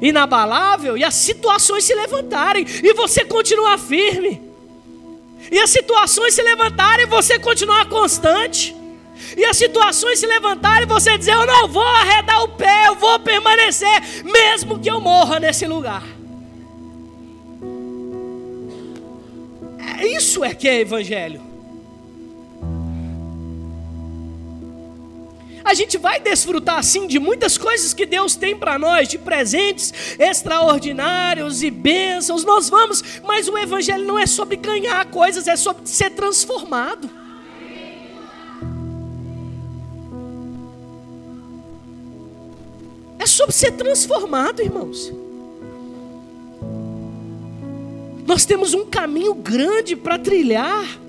inabalável, 0.00 0.96
e 0.96 1.04
as 1.04 1.14
situações 1.14 1.84
se 1.84 1.94
levantarem 1.94 2.66
e 2.82 2.92
você 2.92 3.24
continuar 3.24 3.78
firme. 3.78 4.42
E 5.50 5.58
as 5.58 5.70
situações 5.70 6.34
se 6.34 6.42
levantarem 6.42 7.06
e 7.06 7.08
você 7.08 7.38
continuar 7.38 7.88
constante. 7.88 8.74
E 9.36 9.44
as 9.44 9.56
situações 9.56 10.18
se 10.18 10.26
levantarem 10.26 10.82
e 10.82 10.86
você 10.86 11.16
dizer: 11.16 11.32
Eu 11.32 11.46
não 11.46 11.68
vou 11.68 11.82
arredar 11.82 12.42
o 12.42 12.48
pé, 12.48 12.88
eu 12.88 12.96
vou 12.96 13.18
permanecer, 13.20 14.24
mesmo 14.24 14.78
que 14.78 14.90
eu 14.90 15.00
morra 15.00 15.40
nesse 15.40 15.66
lugar. 15.66 16.02
É 19.98 20.06
isso 20.06 20.44
é 20.44 20.54
que 20.54 20.68
é 20.68 20.80
evangelho. 20.80 21.40
A 25.66 25.74
gente 25.74 25.98
vai 25.98 26.20
desfrutar 26.20 26.82
sim 26.84 27.08
de 27.08 27.18
muitas 27.18 27.58
coisas 27.58 27.92
que 27.92 28.06
Deus 28.06 28.36
tem 28.36 28.56
para 28.56 28.78
nós, 28.78 29.08
de 29.08 29.18
presentes 29.18 29.92
extraordinários 30.16 31.60
e 31.60 31.70
bênçãos, 31.70 32.44
nós 32.44 32.68
vamos, 32.68 33.02
mas 33.24 33.48
o 33.48 33.58
Evangelho 33.58 34.04
não 34.04 34.16
é 34.16 34.26
sobre 34.26 34.54
ganhar 34.54 35.04
coisas, 35.06 35.48
é 35.48 35.56
sobre 35.56 35.88
ser 35.88 36.10
transformado. 36.10 37.10
É 43.18 43.26
sobre 43.26 43.52
ser 43.52 43.72
transformado, 43.72 44.62
irmãos. 44.62 45.12
Nós 48.24 48.44
temos 48.44 48.72
um 48.72 48.86
caminho 48.86 49.34
grande 49.34 49.96
para 49.96 50.16
trilhar. 50.16 51.05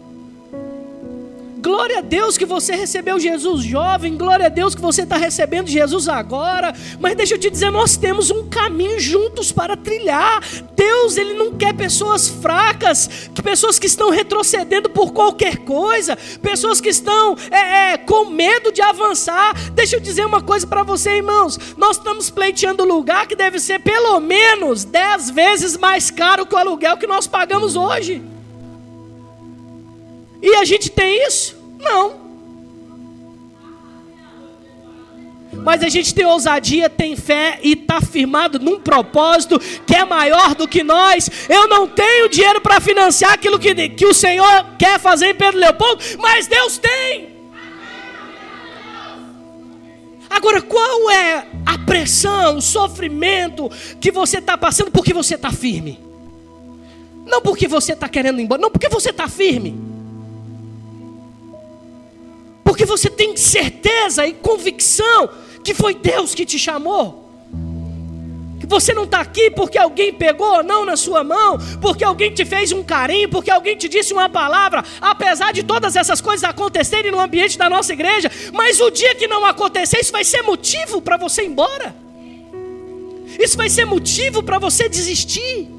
Glória 1.68 1.98
a 1.98 2.02
Deus 2.02 2.38
que 2.38 2.46
você 2.46 2.78
recebeu 2.78 3.20
Jesus 3.20 3.62
jovem, 3.62 4.16
glória 4.16 4.46
a 4.46 4.50
Deus 4.50 4.74
que 4.74 4.80
você 4.80 5.02
está 5.02 5.18
recebendo 5.18 5.68
Jesus 5.68 6.08
agora. 6.08 6.74
Mas 6.98 7.18
deixa 7.18 7.34
eu 7.34 7.38
te 7.38 7.50
dizer, 7.50 7.70
nós 7.70 7.98
temos 7.98 8.32
um 8.32 8.48
caminho 8.48 8.98
juntos 9.02 9.52
para 9.52 9.76
trilhar. 9.76 10.42
Deus, 10.74 11.18
Ele 11.18 11.34
não 11.34 11.58
quer 11.58 11.74
pessoas 11.74 12.30
fracas, 12.30 13.30
pessoas 13.44 13.78
que 13.78 13.86
estão 13.86 14.10
retrocedendo 14.10 14.90
por 14.90 15.12
qualquer 15.12 15.58
coisa, 15.58 16.18
pessoas 16.42 16.80
que 16.80 16.88
estão 16.88 17.36
é, 17.52 17.92
é, 17.92 17.98
com 17.98 18.30
medo 18.30 18.72
de 18.72 18.82
avançar. 18.82 19.54
Deixa 19.72 19.98
eu 19.98 20.00
dizer 20.00 20.26
uma 20.26 20.42
coisa 20.42 20.66
para 20.66 20.84
você, 20.84 21.18
irmãos. 21.18 21.60
Nós 21.76 21.98
estamos 21.98 22.30
pleiteando 22.30 22.86
lugar 22.86 23.28
que 23.28 23.36
deve 23.36 23.60
ser 23.60 23.82
pelo 23.82 24.22
menos 24.22 24.86
dez 24.86 25.30
vezes 25.30 25.76
mais 25.76 26.10
caro 26.10 26.46
que 26.46 26.56
o 26.56 26.58
aluguel 26.58 26.96
que 26.96 27.08
nós 27.08 27.28
pagamos 27.28 27.76
hoje. 27.76 28.24
E 30.42 30.56
a 30.56 30.64
gente 30.64 30.90
tem 30.90 31.28
isso? 31.28 31.57
Não. 31.80 32.28
Mas 35.64 35.84
a 35.84 35.90
gente 35.90 36.14
tem 36.14 36.26
ousadia, 36.26 36.90
tem 36.90 37.16
fé 37.16 37.60
e 37.62 37.74
está 37.74 38.00
firmado 38.00 38.60
num 38.60 38.80
propósito 38.80 39.60
que 39.86 39.96
é 39.96 40.06
maior 40.06 40.56
do 40.56 40.68
que 40.68 40.84
nós. 40.84 41.30
Eu 41.50 41.68
não 41.68 41.88
tenho 41.88 42.30
dinheiro 42.30 42.62
para 42.62 42.80
financiar 42.80 43.34
aquilo 43.34 43.60
que, 43.60 43.90
que 43.90 44.06
o 44.06 44.14
Senhor 44.14 44.66
quer 44.78 45.00
fazer 45.00 45.28
em 45.28 45.36
Pedro 45.36 45.60
Leopoldo, 45.60 46.04
mas 46.20 46.48
Deus 46.48 46.78
tem. 46.78 47.36
Agora, 50.30 50.62
qual 50.62 51.10
é 51.10 51.48
a 51.66 51.78
pressão, 51.80 52.58
o 52.58 52.62
sofrimento 52.62 53.70
que 54.00 54.12
você 54.12 54.40
está 54.40 54.58
passando 54.58 54.92
porque 54.92 55.14
você 55.14 55.36
está 55.36 55.52
firme? 55.52 56.00
Não 57.26 57.42
porque 57.42 57.68
você 57.68 57.94
está 57.94 58.08
querendo 58.08 58.40
ir 58.40 58.44
embora, 58.44 58.62
não 58.62 58.70
porque 58.70 58.90
você 58.90 59.10
está 59.10 59.28
firme. 59.28 59.97
Porque 62.68 62.84
você 62.84 63.10
tem 63.10 63.38
certeza 63.38 64.28
e 64.28 64.34
convicção 64.34 65.30
que 65.64 65.74
foi 65.74 65.94
Deus 65.94 66.36
que 66.36 66.46
te 66.46 66.60
chamou. 66.60 67.32
Que 68.60 68.68
você 68.68 68.94
não 68.94 69.06
está 69.06 69.22
aqui 69.22 69.50
porque 69.50 69.78
alguém 69.78 70.12
pegou 70.12 70.62
não 70.62 70.84
na 70.84 70.98
sua 70.98 71.24
mão, 71.24 71.58
porque 71.82 72.04
alguém 72.04 72.34
te 72.34 72.44
fez 72.44 72.74
um 72.74 72.84
carinho, 72.84 73.30
porque 73.30 73.50
alguém 73.50 73.78
te 73.78 73.88
disse 73.88 74.12
uma 74.12 74.28
palavra, 74.28 74.84
apesar 75.00 75.54
de 75.54 75.64
todas 75.64 75.96
essas 75.96 76.20
coisas 76.20 76.44
acontecerem 76.44 77.10
no 77.10 77.22
ambiente 77.22 77.58
da 77.58 77.70
nossa 77.70 77.94
igreja, 77.94 78.30
mas 78.52 78.82
o 78.82 78.90
dia 78.90 79.16
que 79.16 79.30
não 79.30 79.46
acontecer, 79.46 80.02
isso 80.02 80.12
vai 80.12 80.26
ser 80.26 80.42
motivo 80.42 81.02
para 81.02 81.16
você 81.16 81.44
ir 81.44 81.48
embora. 81.48 81.96
Isso 83.40 83.56
vai 83.56 83.70
ser 83.70 83.86
motivo 83.86 84.44
para 84.44 84.60
você 84.60 84.90
desistir. 84.90 85.70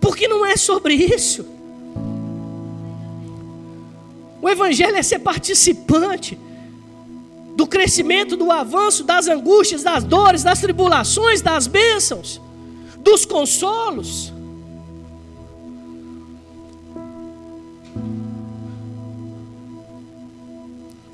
Porque 0.00 0.28
não 0.28 0.46
é 0.46 0.56
sobre 0.56 0.94
isso. 0.94 1.58
O 4.42 4.48
Evangelho 4.48 4.96
é 4.96 5.02
ser 5.02 5.18
participante 5.18 6.38
do 7.56 7.66
crescimento, 7.66 8.36
do 8.36 8.50
avanço, 8.50 9.04
das 9.04 9.28
angústias, 9.28 9.82
das 9.82 10.02
dores, 10.02 10.42
das 10.42 10.60
tribulações, 10.60 11.42
das 11.42 11.66
bênçãos, 11.66 12.40
dos 12.98 13.24
consolos. 13.24 14.32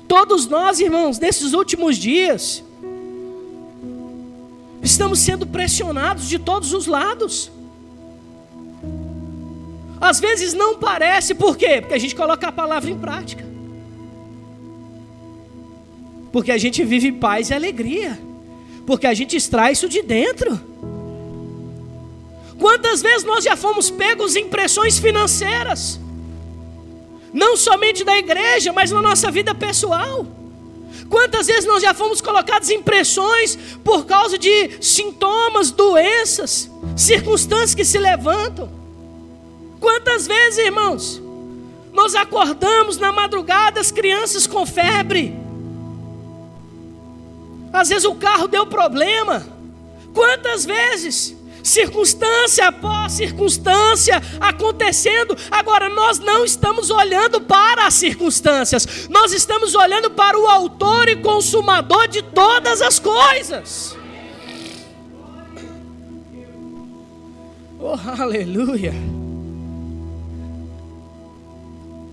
Todos 0.07 0.47
nós, 0.47 0.79
irmãos, 0.79 1.19
nesses 1.19 1.51
últimos 1.51 1.97
dias, 1.97 2.63
estamos 4.81 5.19
sendo 5.19 5.45
pressionados 5.45 6.29
de 6.29 6.39
todos 6.39 6.71
os 6.71 6.87
lados. 6.87 7.51
Às 10.09 10.21
vezes 10.21 10.53
não 10.53 10.75
parece, 10.77 11.35
por 11.35 11.57
quê? 11.57 11.81
Porque 11.81 11.93
a 11.93 11.97
gente 11.97 12.15
coloca 12.15 12.47
a 12.47 12.51
palavra 12.51 12.89
em 12.89 12.97
prática. 12.97 13.45
Porque 16.31 16.49
a 16.49 16.57
gente 16.57 16.81
vive 16.85 17.11
paz 17.11 17.49
e 17.49 17.53
alegria. 17.53 18.17
Porque 18.85 19.05
a 19.05 19.13
gente 19.13 19.35
extrai 19.35 19.73
isso 19.73 19.89
de 19.89 20.01
dentro. 20.01 20.57
Quantas 22.57 23.01
vezes 23.01 23.25
nós 23.25 23.43
já 23.43 23.57
fomos 23.57 23.89
pegos 23.89 24.37
em 24.37 24.47
pressões 24.47 24.97
financeiras? 24.97 25.99
Não 27.33 27.57
somente 27.57 28.05
da 28.05 28.17
igreja, 28.17 28.71
mas 28.71 28.91
na 28.91 29.01
nossa 29.01 29.29
vida 29.29 29.53
pessoal. 29.53 30.25
Quantas 31.09 31.47
vezes 31.47 31.65
nós 31.65 31.83
já 31.83 31.93
fomos 31.93 32.21
colocados 32.21 32.69
em 32.69 32.81
pressões 32.81 33.57
por 33.83 34.05
causa 34.05 34.37
de 34.37 34.77
sintomas, 34.81 35.69
doenças, 35.69 36.71
circunstâncias 36.95 37.75
que 37.75 37.83
se 37.83 37.99
levantam? 37.99 38.86
Quantas 39.79 40.27
vezes, 40.27 40.59
irmãos, 40.59 41.21
nós 41.93 42.15
acordamos 42.15 42.97
na 42.97 43.11
madrugada 43.11 43.79
as 43.79 43.91
crianças 43.91 44.45
com 44.47 44.65
febre? 44.65 45.35
Às 47.71 47.89
vezes 47.89 48.05
o 48.05 48.15
carro 48.15 48.47
deu 48.47 48.65
problema. 48.65 49.45
Quantas 50.13 50.65
vezes? 50.65 51.35
Circunstância 51.63 52.67
após 52.69 53.11
circunstância 53.11 54.21
acontecendo. 54.39 55.35
Agora, 55.51 55.89
nós 55.89 56.17
não 56.17 56.45
estamos 56.45 56.89
olhando 56.89 57.41
para 57.41 57.85
as 57.85 57.93
circunstâncias, 57.93 59.07
nós 59.09 59.33
estamos 59.33 59.75
olhando 59.75 60.09
para 60.09 60.39
o 60.39 60.47
Autor 60.47 61.09
e 61.09 61.17
Consumador 61.17 62.07
de 62.07 62.21
todas 62.21 62.81
as 62.81 62.99
coisas. 62.99 63.97
Oh, 67.79 68.21
aleluia. 68.21 68.93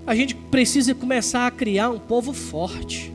A 0.06 0.14
gente 0.14 0.34
precisa 0.34 0.94
começar 0.94 1.46
a 1.46 1.50
criar 1.50 1.88
um 1.88 1.98
povo 1.98 2.34
forte, 2.34 3.10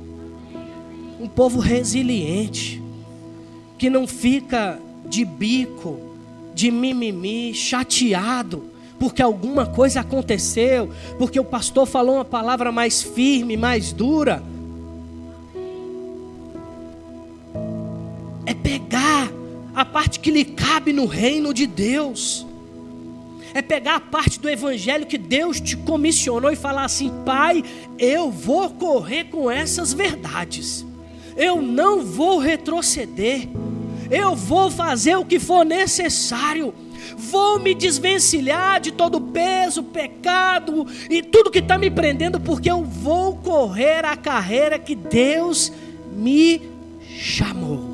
um 1.19 1.27
povo 1.27 1.59
resiliente, 1.59 2.81
que 3.77 3.89
não 3.89 4.07
fica 4.07 4.79
de 5.05 5.23
bico, 5.23 5.99
de 6.55 6.71
mimimi, 6.71 7.53
chateado, 7.53 8.65
porque 8.99 9.21
alguma 9.21 9.67
coisa 9.67 10.01
aconteceu, 10.01 10.89
porque 11.17 11.39
o 11.39 11.45
pastor 11.45 11.85
falou 11.85 12.15
uma 12.15 12.25
palavra 12.25 12.71
mais 12.71 13.03
firme, 13.03 13.55
mais 13.55 13.93
dura. 13.93 14.43
É 18.47 18.53
pegar 18.53 19.31
a 19.75 19.85
parte 19.85 20.19
que 20.19 20.31
lhe 20.31 20.43
cabe 20.43 20.91
no 20.91 21.05
reino 21.05 21.53
de 21.53 21.67
Deus. 21.67 22.48
É 23.53 23.61
pegar 23.61 23.95
a 23.95 23.99
parte 23.99 24.39
do 24.39 24.49
evangelho 24.49 25.05
que 25.05 25.17
Deus 25.17 25.59
te 25.59 25.75
comissionou 25.75 26.51
e 26.51 26.55
falar 26.55 26.85
assim: 26.85 27.11
Pai, 27.25 27.63
eu 27.97 28.29
vou 28.29 28.69
correr 28.69 29.25
com 29.25 29.49
essas 29.49 29.93
verdades. 29.93 30.85
Eu 31.35 31.61
não 31.61 32.03
vou 32.03 32.37
retroceder. 32.37 33.47
Eu 34.11 34.35
vou 34.35 34.71
fazer 34.71 35.15
o 35.15 35.25
que 35.25 35.39
for 35.39 35.63
necessário. 35.63 36.73
Vou 37.17 37.59
me 37.59 37.73
desvencilhar 37.73 38.79
de 38.79 38.91
todo 38.91 39.21
peso, 39.21 39.83
pecado 39.83 40.87
e 41.09 41.21
tudo 41.21 41.51
que 41.51 41.59
está 41.59 41.77
me 41.77 41.89
prendendo, 41.89 42.39
porque 42.39 42.69
eu 42.69 42.83
vou 42.83 43.35
correr 43.37 44.05
a 44.05 44.15
carreira 44.15 44.79
que 44.79 44.95
Deus 44.95 45.71
me 46.11 46.61
chamou. 47.19 47.88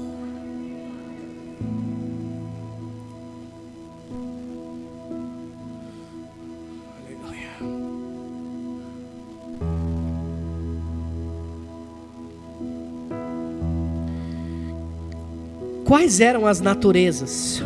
Quais 15.86 16.20
eram 16.20 16.48
as 16.48 16.60
naturezas? 16.60 17.64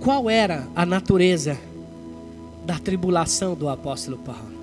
Qual 0.00 0.30
era 0.30 0.68
a 0.74 0.86
natureza 0.86 1.58
da 2.64 2.78
tribulação 2.78 3.56
do 3.56 3.68
apóstolo 3.68 4.16
Paulo? 4.18 4.60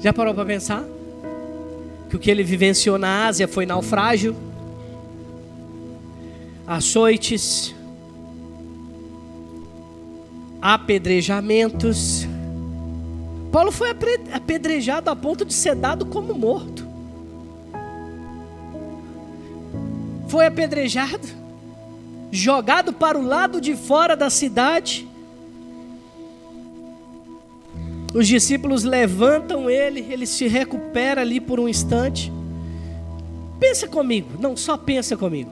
Já 0.00 0.12
parou 0.12 0.32
para 0.32 0.46
pensar? 0.46 0.84
Que 2.08 2.14
o 2.14 2.18
que 2.18 2.30
ele 2.30 2.44
vivenciou 2.44 2.96
na 2.96 3.26
Ásia 3.26 3.48
foi 3.48 3.66
naufrágio, 3.66 4.36
açoites, 6.64 7.74
apedrejamentos, 10.62 12.26
Paulo 13.50 13.72
foi 13.72 13.90
apedrejado 14.32 15.10
a 15.10 15.16
ponto 15.16 15.44
de 15.44 15.54
ser 15.54 15.74
dado 15.74 16.04
como 16.06 16.34
morto. 16.34 16.86
Foi 20.28 20.46
apedrejado, 20.46 21.26
jogado 22.30 22.92
para 22.92 23.18
o 23.18 23.22
lado 23.22 23.60
de 23.60 23.74
fora 23.74 24.14
da 24.14 24.28
cidade. 24.28 25.08
Os 28.14 28.26
discípulos 28.28 28.84
levantam 28.84 29.70
ele, 29.70 30.00
ele 30.10 30.26
se 30.26 30.46
recupera 30.46 31.22
ali 31.22 31.40
por 31.40 31.58
um 31.58 31.68
instante. 31.68 32.30
Pensa 33.58 33.88
comigo, 33.88 34.30
não 34.38 34.56
só 34.56 34.76
pensa 34.76 35.16
comigo. 35.16 35.50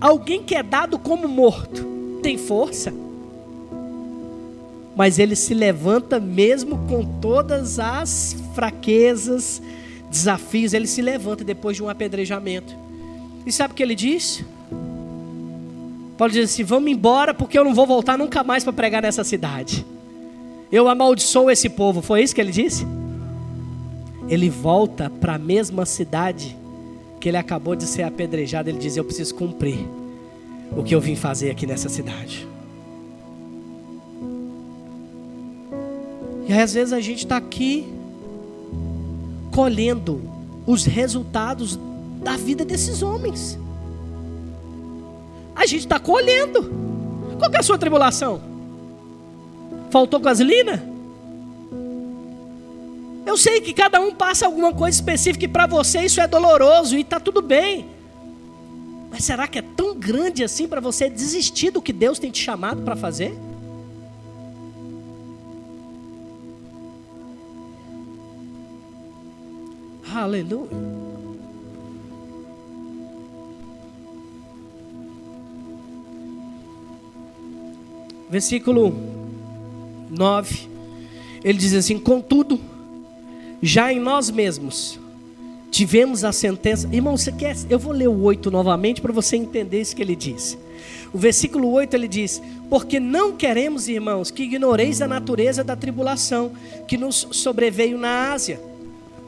Alguém 0.00 0.42
que 0.42 0.54
é 0.54 0.62
dado 0.62 0.98
como 0.98 1.26
morto 1.26 1.84
tem 2.22 2.38
força? 2.38 2.92
Mas 4.96 5.18
ele 5.18 5.36
se 5.36 5.52
levanta 5.52 6.18
mesmo 6.18 6.78
com 6.88 7.04
todas 7.20 7.78
as 7.78 8.34
fraquezas, 8.54 9.60
desafios, 10.10 10.72
ele 10.72 10.86
se 10.86 11.02
levanta 11.02 11.44
depois 11.44 11.76
de 11.76 11.82
um 11.82 11.88
apedrejamento. 11.90 12.74
E 13.44 13.52
sabe 13.52 13.72
o 13.72 13.76
que 13.76 13.82
ele 13.82 13.94
diz? 13.94 14.42
Paulo 16.16 16.32
diz 16.32 16.50
assim: 16.50 16.64
Vamos 16.64 16.90
embora, 16.90 17.34
porque 17.34 17.58
eu 17.58 17.64
não 17.64 17.74
vou 17.74 17.86
voltar 17.86 18.16
nunca 18.16 18.42
mais 18.42 18.64
para 18.64 18.72
pregar 18.72 19.02
nessa 19.02 19.22
cidade. 19.22 19.84
Eu 20.72 20.88
amaldiçoo 20.88 21.50
esse 21.50 21.68
povo. 21.68 22.00
Foi 22.00 22.22
isso 22.22 22.34
que 22.34 22.40
ele 22.40 22.50
disse? 22.50 22.86
Ele 24.28 24.48
volta 24.48 25.10
para 25.10 25.34
a 25.34 25.38
mesma 25.38 25.84
cidade 25.84 26.56
que 27.20 27.28
ele 27.28 27.36
acabou 27.36 27.76
de 27.76 27.84
ser 27.84 28.02
apedrejado. 28.02 28.70
Ele 28.70 28.78
diz: 28.78 28.96
Eu 28.96 29.04
preciso 29.04 29.34
cumprir 29.34 29.86
o 30.74 30.82
que 30.82 30.94
eu 30.94 31.00
vim 31.00 31.14
fazer 31.14 31.50
aqui 31.50 31.66
nessa 31.66 31.90
cidade. 31.90 32.55
E 36.48 36.52
às 36.52 36.74
vezes 36.74 36.92
a 36.92 37.00
gente 37.00 37.18
está 37.18 37.36
aqui 37.36 37.86
colhendo 39.52 40.22
os 40.66 40.84
resultados 40.84 41.78
da 42.22 42.36
vida 42.36 42.64
desses 42.64 43.02
homens. 43.02 43.58
A 45.54 45.66
gente 45.66 45.80
está 45.80 45.98
colhendo. 45.98 46.70
Qual 47.38 47.50
é 47.52 47.58
a 47.58 47.62
sua 47.62 47.78
tribulação? 47.78 48.40
Faltou 49.90 50.20
gasolina? 50.20 50.82
Eu 53.24 53.36
sei 53.36 53.60
que 53.60 53.72
cada 53.72 54.00
um 54.00 54.14
passa 54.14 54.46
alguma 54.46 54.72
coisa 54.72 54.96
específica 54.96 55.44
e 55.44 55.48
para 55.48 55.66
você 55.66 56.00
isso 56.02 56.20
é 56.20 56.28
doloroso 56.28 56.96
e 56.96 57.00
está 57.00 57.18
tudo 57.18 57.42
bem. 57.42 57.86
Mas 59.10 59.24
será 59.24 59.48
que 59.48 59.58
é 59.58 59.62
tão 59.62 59.94
grande 59.94 60.44
assim 60.44 60.68
para 60.68 60.80
você 60.80 61.10
desistir 61.10 61.70
do 61.70 61.82
que 61.82 61.92
Deus 61.92 62.18
tem 62.18 62.30
te 62.30 62.42
chamado 62.42 62.82
para 62.82 62.94
fazer? 62.94 63.36
Aleluia. 70.16 70.66
Versículo 78.30 78.94
9. 80.10 80.68
Ele 81.44 81.58
diz 81.58 81.74
assim: 81.74 81.98
Contudo, 81.98 82.58
já 83.60 83.92
em 83.92 84.00
nós 84.00 84.30
mesmos 84.30 84.98
tivemos 85.70 86.24
a 86.24 86.32
sentença. 86.32 86.88
Irmão, 86.90 87.14
você 87.18 87.30
quer? 87.30 87.54
Eu 87.68 87.78
vou 87.78 87.92
ler 87.92 88.08
o 88.08 88.22
8 88.22 88.50
novamente 88.50 89.02
para 89.02 89.12
você 89.12 89.36
entender 89.36 89.82
isso 89.82 89.94
que 89.94 90.00
ele 90.00 90.16
diz. 90.16 90.56
O 91.12 91.18
versículo 91.18 91.70
8 91.72 91.92
ele 91.92 92.08
diz: 92.08 92.40
Porque 92.70 92.98
não 92.98 93.36
queremos, 93.36 93.86
irmãos, 93.86 94.30
que 94.30 94.44
ignoreis 94.44 95.02
a 95.02 95.06
natureza 95.06 95.62
da 95.62 95.76
tribulação 95.76 96.52
que 96.88 96.96
nos 96.96 97.28
sobreveio 97.32 97.98
na 97.98 98.32
Ásia 98.32 98.75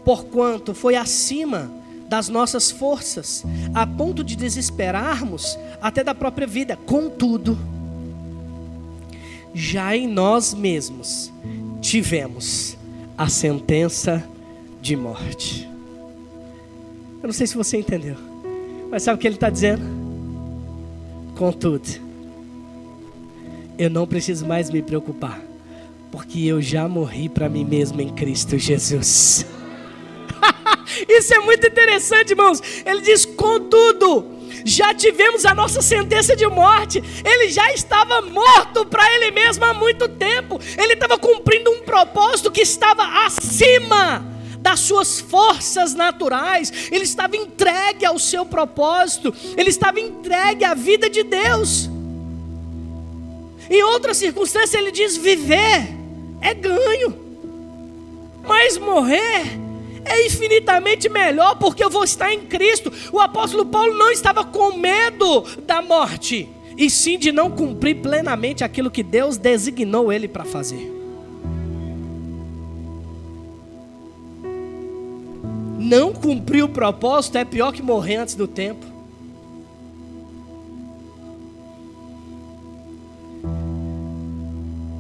porquanto 0.09 0.73
foi 0.73 0.97
acima 0.97 1.71
das 2.09 2.31
nossas 2.31 2.71
forças, 2.71 3.45
a 3.75 3.87
ponto 3.87 4.25
de 4.25 4.37
desesperarmos 4.37 5.59
até 5.83 6.03
da 6.03 6.15
própria 6.15 6.47
vida. 6.47 6.79
Contudo, 6.87 7.59
já 9.53 9.95
em 9.95 10.09
nós 10.09 10.55
mesmos 10.55 11.31
tivemos 11.83 12.75
a 13.19 13.29
sentença 13.29 14.27
de 14.81 14.97
morte. 14.97 15.69
Eu 17.23 17.27
não 17.27 17.35
sei 17.35 17.47
se 17.47 17.55
você 17.55 17.77
entendeu, 17.77 18.17
mas 18.91 19.03
sabe 19.03 19.19
o 19.19 19.21
que 19.21 19.27
ele 19.27 19.35
está 19.35 19.51
dizendo? 19.51 19.85
Contudo, 21.37 21.87
eu 23.77 23.91
não 23.91 24.07
preciso 24.07 24.47
mais 24.47 24.71
me 24.71 24.81
preocupar, 24.81 25.39
porque 26.11 26.47
eu 26.47 26.63
já 26.63 26.89
morri 26.89 27.29
para 27.29 27.47
mim 27.47 27.67
mesmo 27.67 28.01
em 28.01 28.09
Cristo 28.09 28.57
Jesus. 28.57 29.45
Isso 31.09 31.35
é 31.35 31.41
muito 31.41 31.67
interessante, 31.67 32.31
irmãos. 32.31 32.63
Ele 32.85 33.01
diz: 33.01 33.25
contudo, 33.25 34.39
já 34.65 34.95
tivemos 34.95 35.45
a 35.45 35.55
nossa 35.55 35.83
sentença 35.83 36.35
de 36.35 36.47
morte. 36.47 37.03
Ele 37.25 37.49
já 37.49 37.73
estava 37.73 38.23
morto 38.23 38.85
para 38.87 39.15
ele 39.15 39.31
mesmo 39.31 39.65
há 39.65 39.75
muito 39.75 40.09
tempo. 40.09 40.61
Ele 40.77 40.95
estava 40.95 41.19
cumprindo 41.19 41.71
um 41.71 41.83
propósito 41.83 42.51
que 42.51 42.63
estava 42.63 43.27
acima 43.27 44.25
das 44.59 44.81
suas 44.81 45.21
forças 45.21 45.95
naturais. 45.95 46.91
Ele 46.91 47.05
estava 47.05 47.37
entregue 47.37 48.05
ao 48.05 48.19
seu 48.19 48.45
propósito. 48.45 49.35
Ele 49.57 49.71
estava 49.71 50.01
entregue 50.01 50.65
à 50.65 50.75
vida 50.75 51.09
de 51.09 51.23
Deus. 51.23 51.89
Em 53.71 53.83
outra 53.83 54.15
circunstância, 54.15 54.79
ele 54.79 54.91
diz: 54.91 55.17
viver 55.17 55.89
é 56.41 56.55
ganho, 56.55 57.19
mas 58.47 58.79
morrer 58.79 59.68
é 60.09 60.27
infinitamente 60.27 61.09
melhor 61.09 61.57
porque 61.57 61.85
eu 61.85 61.91
vou 61.91 62.05
estar 62.05 62.33
em 62.33 62.41
Cristo. 62.41 62.93
O 63.13 63.21
apóstolo 63.21 63.67
Paulo 63.67 63.95
não 63.97 64.11
estava 64.11 64.45
com 64.45 64.77
medo 64.77 65.45
da 65.67 65.83
morte, 65.83 66.49
e 66.77 66.89
sim 66.89 67.19
de 67.19 67.33
não 67.33 67.51
cumprir 67.51 67.97
plenamente 67.97 68.65
aquilo 68.65 68.91
que 68.91 69.03
Deus 69.03 69.37
designou 69.37 70.13
ele 70.13 70.29
para 70.29 70.45
fazer. 70.45 70.95
Não 75.79 76.13
cumprir 76.13 76.65
o 76.65 76.69
propósito 76.69 77.39
é 77.39 77.45
pior 77.45 77.73
que 77.73 77.81
morrer 77.81 78.17
antes 78.17 78.35
do 78.35 78.47
tempo. 78.47 78.99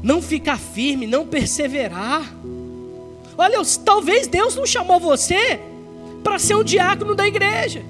não 0.08 0.22
ficar 0.22 0.58
firme, 0.58 1.06
não 1.06 1.26
perseverar. 1.26 2.22
Olha, 3.38 3.60
talvez 3.84 4.26
Deus 4.26 4.56
não 4.56 4.66
chamou 4.66 4.98
você 4.98 5.60
para 6.24 6.40
ser 6.40 6.56
um 6.56 6.64
diácono 6.64 7.14
da 7.14 7.24
igreja. 7.24 7.84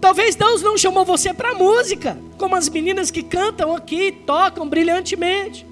Talvez 0.00 0.36
Deus 0.36 0.62
não 0.62 0.78
chamou 0.78 1.04
você 1.04 1.34
para 1.34 1.52
música, 1.52 2.16
como 2.38 2.54
as 2.54 2.68
meninas 2.68 3.10
que 3.10 3.20
cantam 3.20 3.74
aqui, 3.74 4.12
tocam 4.24 4.68
brilhantemente. 4.68 5.66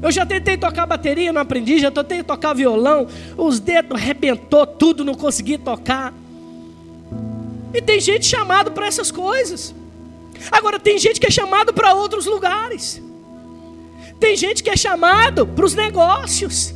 Eu 0.00 0.12
já 0.12 0.24
tentei 0.24 0.56
tocar 0.56 0.86
bateria, 0.86 1.32
não 1.32 1.40
aprendi, 1.40 1.80
já 1.80 1.90
tentei 1.90 2.22
tocar 2.22 2.54
violão, 2.54 3.08
os 3.36 3.58
dedos 3.58 4.00
arrebentou 4.00 4.64
tudo, 4.64 5.04
não 5.04 5.14
consegui 5.14 5.58
tocar. 5.58 6.14
E 7.74 7.82
tem 7.82 7.98
gente 7.98 8.24
chamado 8.24 8.70
para 8.70 8.86
essas 8.86 9.10
coisas. 9.10 9.74
Agora 10.52 10.78
tem 10.78 10.96
gente 10.96 11.18
que 11.18 11.26
é 11.26 11.30
chamado 11.30 11.72
para 11.72 11.92
outros 11.92 12.24
lugares. 12.24 13.02
Tem 14.20 14.36
gente 14.36 14.62
que 14.62 14.70
é 14.70 14.76
chamado 14.76 15.44
para 15.44 15.64
os 15.64 15.74
negócios. 15.74 16.75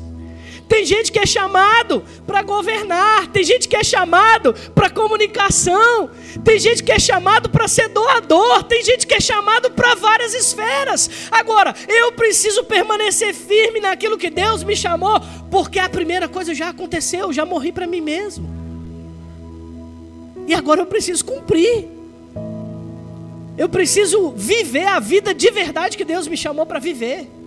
Tem 0.70 0.86
gente 0.86 1.10
que 1.10 1.18
é 1.18 1.26
chamado 1.26 2.04
para 2.24 2.42
governar, 2.42 3.26
tem 3.26 3.42
gente 3.42 3.66
que 3.66 3.74
é 3.74 3.82
chamado 3.82 4.54
para 4.72 4.88
comunicação, 4.88 6.08
tem 6.44 6.60
gente 6.60 6.84
que 6.84 6.92
é 6.92 6.98
chamado 6.98 7.50
para 7.50 7.66
ser 7.66 7.88
doador, 7.88 8.62
tem 8.62 8.80
gente 8.80 9.04
que 9.04 9.14
é 9.14 9.20
chamado 9.20 9.72
para 9.72 9.96
várias 9.96 10.32
esferas. 10.32 11.10
Agora, 11.28 11.74
eu 11.88 12.12
preciso 12.12 12.62
permanecer 12.62 13.34
firme 13.34 13.80
naquilo 13.80 14.16
que 14.16 14.30
Deus 14.30 14.62
me 14.62 14.76
chamou, 14.76 15.20
porque 15.50 15.80
a 15.80 15.88
primeira 15.88 16.28
coisa 16.28 16.54
já 16.54 16.68
aconteceu, 16.68 17.32
já 17.32 17.44
morri 17.44 17.72
para 17.72 17.88
mim 17.88 18.00
mesmo. 18.00 18.48
E 20.46 20.54
agora 20.54 20.82
eu 20.82 20.86
preciso 20.86 21.24
cumprir. 21.24 21.88
Eu 23.58 23.68
preciso 23.68 24.30
viver 24.36 24.86
a 24.86 25.00
vida 25.00 25.34
de 25.34 25.50
verdade 25.50 25.96
que 25.96 26.04
Deus 26.04 26.28
me 26.28 26.36
chamou 26.36 26.64
para 26.64 26.78
viver. 26.78 27.39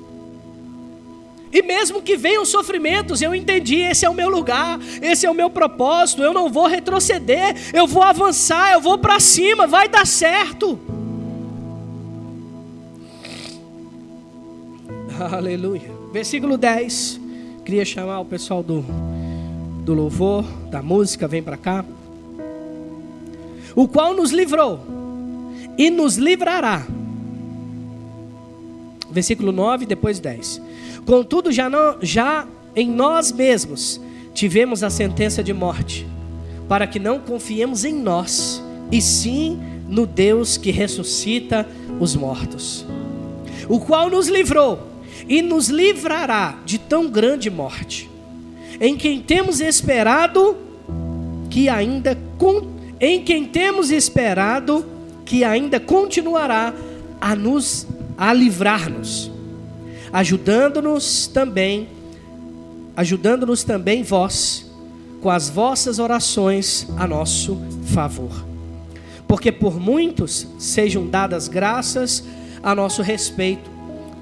E 1.53 1.61
mesmo 1.61 2.01
que 2.01 2.17
venham 2.17 2.43
sofrimentos, 2.43 3.21
eu 3.21 3.35
entendi: 3.35 3.75
esse 3.75 4.03
é 4.03 4.09
o 4.09 4.13
meu 4.13 4.27
lugar, 4.27 4.79
esse 4.99 5.27
é 5.27 5.29
o 5.29 5.35
meu 5.35 5.51
propósito. 5.51 6.23
Eu 6.23 6.33
não 6.33 6.49
vou 6.49 6.65
retroceder, 6.65 7.55
eu 7.71 7.85
vou 7.85 8.01
avançar, 8.01 8.73
eu 8.73 8.81
vou 8.81 8.97
para 8.97 9.19
cima, 9.19 9.67
vai 9.67 9.87
dar 9.87 10.07
certo. 10.07 10.79
Aleluia. 15.31 15.91
Versículo 16.11 16.57
10. 16.57 17.21
Queria 17.63 17.85
chamar 17.85 18.19
o 18.19 18.25
pessoal 18.25 18.63
do, 18.63 18.83
do 19.85 19.93
louvor, 19.93 20.43
da 20.71 20.81
música, 20.81 21.27
vem 21.27 21.43
para 21.43 21.55
cá. 21.55 21.85
O 23.75 23.87
qual 23.87 24.15
nos 24.15 24.31
livrou 24.31 24.79
e 25.77 25.91
nos 25.91 26.17
livrará. 26.17 26.85
Versículo 29.11 29.51
9, 29.51 29.85
depois 29.85 30.19
10 30.19 30.72
Contudo, 31.05 31.51
já, 31.51 31.69
não, 31.69 31.97
já 32.01 32.47
em 32.75 32.89
nós 32.89 33.31
mesmos 33.31 33.99
tivemos 34.33 34.83
a 34.83 34.89
sentença 34.89 35.43
de 35.43 35.53
morte, 35.53 36.07
para 36.67 36.87
que 36.87 36.99
não 36.99 37.19
confiemos 37.19 37.83
em 37.83 37.93
nós, 37.93 38.63
e 38.91 39.01
sim 39.01 39.59
no 39.87 40.07
Deus 40.07 40.57
que 40.57 40.71
ressuscita 40.71 41.67
os 41.99 42.15
mortos, 42.15 42.85
o 43.67 43.79
qual 43.79 44.09
nos 44.09 44.27
livrou 44.27 44.79
e 45.27 45.41
nos 45.41 45.67
livrará 45.67 46.57
de 46.65 46.77
tão 46.77 47.09
grande 47.09 47.49
morte, 47.49 48.09
em 48.79 48.95
quem 48.97 49.21
temos 49.21 49.59
esperado 49.59 50.57
que 51.49 51.69
ainda 51.69 52.17
em 52.99 53.23
quem 53.23 53.45
temos 53.45 53.91
esperado 53.91 54.85
que 55.25 55.43
ainda 55.43 55.79
continuará 55.79 56.73
a 57.21 57.35
nos 57.35 57.87
a 58.17 58.33
livrar-nos 58.33 59.32
ajudando-nos 60.13 61.25
também, 61.25 61.89
ajudando-nos 62.95 63.63
também 63.63 64.03
vós, 64.03 64.71
com 65.19 65.31
as 65.31 65.49
vossas 65.49 65.97
orações 65.97 66.87
a 66.95 67.07
nosso 67.07 67.59
favor. 67.85 68.45
Porque 69.27 69.51
por 69.51 69.79
muitos 69.79 70.47
sejam 70.59 71.07
dadas 71.07 71.47
graças 71.47 72.23
a 72.61 72.75
nosso 72.75 73.01
respeito, 73.01 73.71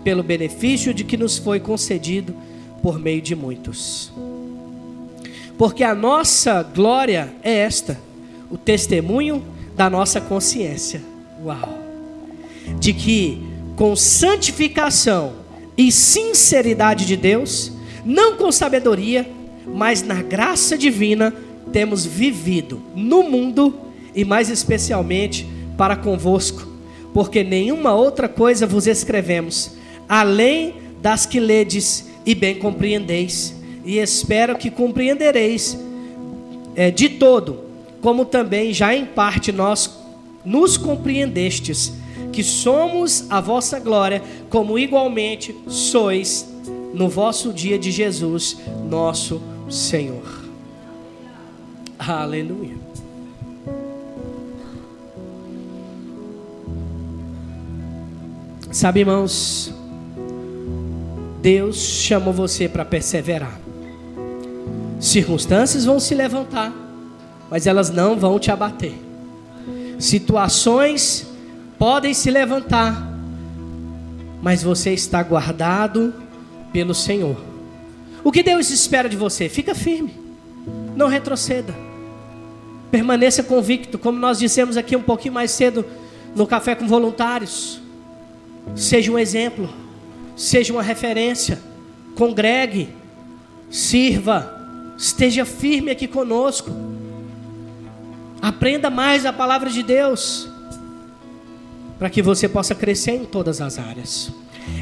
pelo 0.01 0.23
benefício 0.23 0.93
de 0.93 1.03
que 1.03 1.17
nos 1.17 1.37
foi 1.37 1.59
concedido 1.59 2.33
por 2.81 2.97
meio 2.97 3.21
de 3.21 3.35
muitos. 3.35 4.11
Porque 5.57 5.83
a 5.83 5.93
nossa 5.93 6.63
glória 6.63 7.35
é 7.43 7.51
esta, 7.51 7.99
o 8.49 8.57
testemunho 8.57 9.43
da 9.75 9.89
nossa 9.89 10.21
consciência. 10.21 11.01
Uau! 11.43 11.77
De 12.79 12.93
que 12.93 13.43
com 13.75 13.95
santificação 13.95 15.40
e 15.77 15.91
sinceridade 15.91 17.05
de 17.05 17.15
Deus, 17.15 17.71
não 18.05 18.35
com 18.37 18.51
sabedoria, 18.51 19.29
mas 19.65 20.01
na 20.01 20.21
graça 20.21 20.77
divina, 20.77 21.33
temos 21.71 22.05
vivido 22.05 22.81
no 22.95 23.23
mundo 23.23 23.73
e 24.13 24.25
mais 24.25 24.49
especialmente 24.49 25.47
para 25.77 25.95
convosco, 25.95 26.67
porque 27.13 27.43
nenhuma 27.43 27.93
outra 27.93 28.27
coisa 28.27 28.67
vos 28.67 28.87
escrevemos, 28.87 29.71
além 30.07 30.75
das 31.01 31.25
que 31.25 31.39
ledes 31.39 32.09
e 32.25 32.35
bem 32.35 32.55
compreendeis, 32.55 33.55
e 33.85 33.97
espero 33.97 34.57
que 34.57 34.69
compreendereis 34.69 35.77
é, 36.75 36.91
de 36.91 37.09
todo, 37.09 37.59
como 38.01 38.25
também 38.25 38.73
já 38.73 38.93
em 38.95 39.05
parte 39.05 39.51
nós 39.51 39.89
nos 40.43 40.77
compreendestes 40.77 41.93
que 42.31 42.43
somos 42.43 43.25
a 43.29 43.41
vossa 43.41 43.79
glória, 43.79 44.23
como 44.49 44.79
igualmente 44.79 45.55
sois 45.67 46.47
no 46.93 47.07
vosso 47.07 47.53
dia 47.53 47.77
de 47.77 47.91
Jesus, 47.91 48.57
nosso 48.89 49.41
Senhor. 49.69 50.41
Aleluia. 51.97 52.75
Sabe, 58.71 59.01
irmãos, 59.01 59.73
Deus 61.41 61.77
chamou 61.77 62.33
você 62.33 62.69
para 62.69 62.85
perseverar. 62.85 63.59
Circunstâncias 64.99 65.83
vão 65.83 65.99
se 65.99 66.15
levantar, 66.15 66.73
mas 67.49 67.67
elas 67.67 67.89
não 67.89 68.17
vão 68.17 68.39
te 68.39 68.49
abater. 68.49 68.93
Situações 69.99 71.27
podem 71.81 72.13
se 72.13 72.29
levantar, 72.29 73.11
mas 74.39 74.61
você 74.61 74.93
está 74.93 75.23
guardado 75.23 76.13
pelo 76.71 76.93
Senhor. 76.93 77.35
O 78.23 78.31
que 78.31 78.43
Deus 78.43 78.69
espera 78.69 79.09
de 79.09 79.17
você? 79.17 79.49
Fica 79.49 79.73
firme, 79.73 80.13
não 80.95 81.07
retroceda, 81.07 81.73
permaneça 82.91 83.41
convicto, 83.41 83.97
como 83.97 84.19
nós 84.19 84.37
dissemos 84.37 84.77
aqui 84.77 84.95
um 84.95 85.01
pouquinho 85.01 85.33
mais 85.33 85.49
cedo 85.49 85.83
no 86.35 86.45
Café 86.45 86.75
com 86.75 86.87
Voluntários. 86.87 87.81
Seja 88.75 89.11
um 89.11 89.17
exemplo, 89.17 89.67
seja 90.37 90.71
uma 90.71 90.83
referência, 90.83 91.59
congregue, 92.13 92.89
sirva, 93.71 94.93
esteja 94.99 95.45
firme 95.45 95.89
aqui 95.89 96.07
conosco. 96.07 96.69
Aprenda 98.39 98.91
mais 98.91 99.25
a 99.25 99.33
palavra 99.33 99.71
de 99.71 99.81
Deus 99.81 100.50
para 102.01 102.09
que 102.09 102.23
você 102.23 102.49
possa 102.49 102.73
crescer 102.73 103.11
em 103.11 103.25
todas 103.25 103.61
as 103.61 103.77
áreas. 103.77 104.31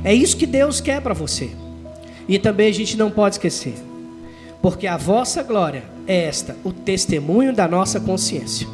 É 0.05 0.13
isso 0.13 0.37
que 0.37 0.45
Deus 0.45 0.79
quer 0.79 1.01
para 1.01 1.13
você. 1.13 1.49
E 2.29 2.39
também 2.39 2.69
a 2.69 2.73
gente 2.73 2.95
não 2.95 3.11
pode 3.11 3.35
esquecer, 3.35 3.73
porque 4.61 4.87
a 4.87 4.95
vossa 4.95 5.43
glória 5.43 5.83
é 6.07 6.23
esta, 6.23 6.55
o 6.63 6.71
testemunho 6.71 7.53
da 7.53 7.67
nossa 7.67 7.99
consciência, 7.99 8.65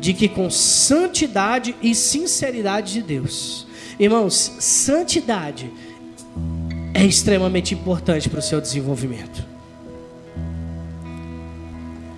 de 0.00 0.12
que 0.12 0.28
com 0.28 0.50
santidade 0.50 1.76
e 1.80 1.94
sinceridade 1.94 2.94
de 2.94 3.02
Deus, 3.02 3.68
irmãos, 4.00 4.52
santidade 4.58 5.70
é 6.92 7.04
extremamente 7.06 7.72
importante 7.72 8.28
para 8.28 8.40
o 8.40 8.42
seu 8.42 8.60
desenvolvimento. 8.60 9.46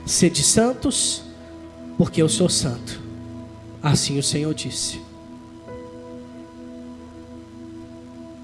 Sede 0.07 0.43
santos, 0.43 1.25
porque 1.99 2.23
eu 2.23 2.29
sou 2.31 2.49
santo. 2.49 3.03
Assim 3.83 4.19
o 4.19 4.23
Senhor 4.23 4.55
disse. 4.55 5.02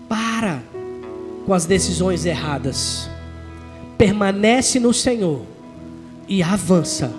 Para 0.09 0.63
com 1.45 1.55
as 1.55 1.65
decisões 1.65 2.25
erradas. 2.25 3.09
Permanece 3.97 4.79
no 4.79 4.93
Senhor 4.93 5.43
e 6.29 6.43
avança 6.43 7.13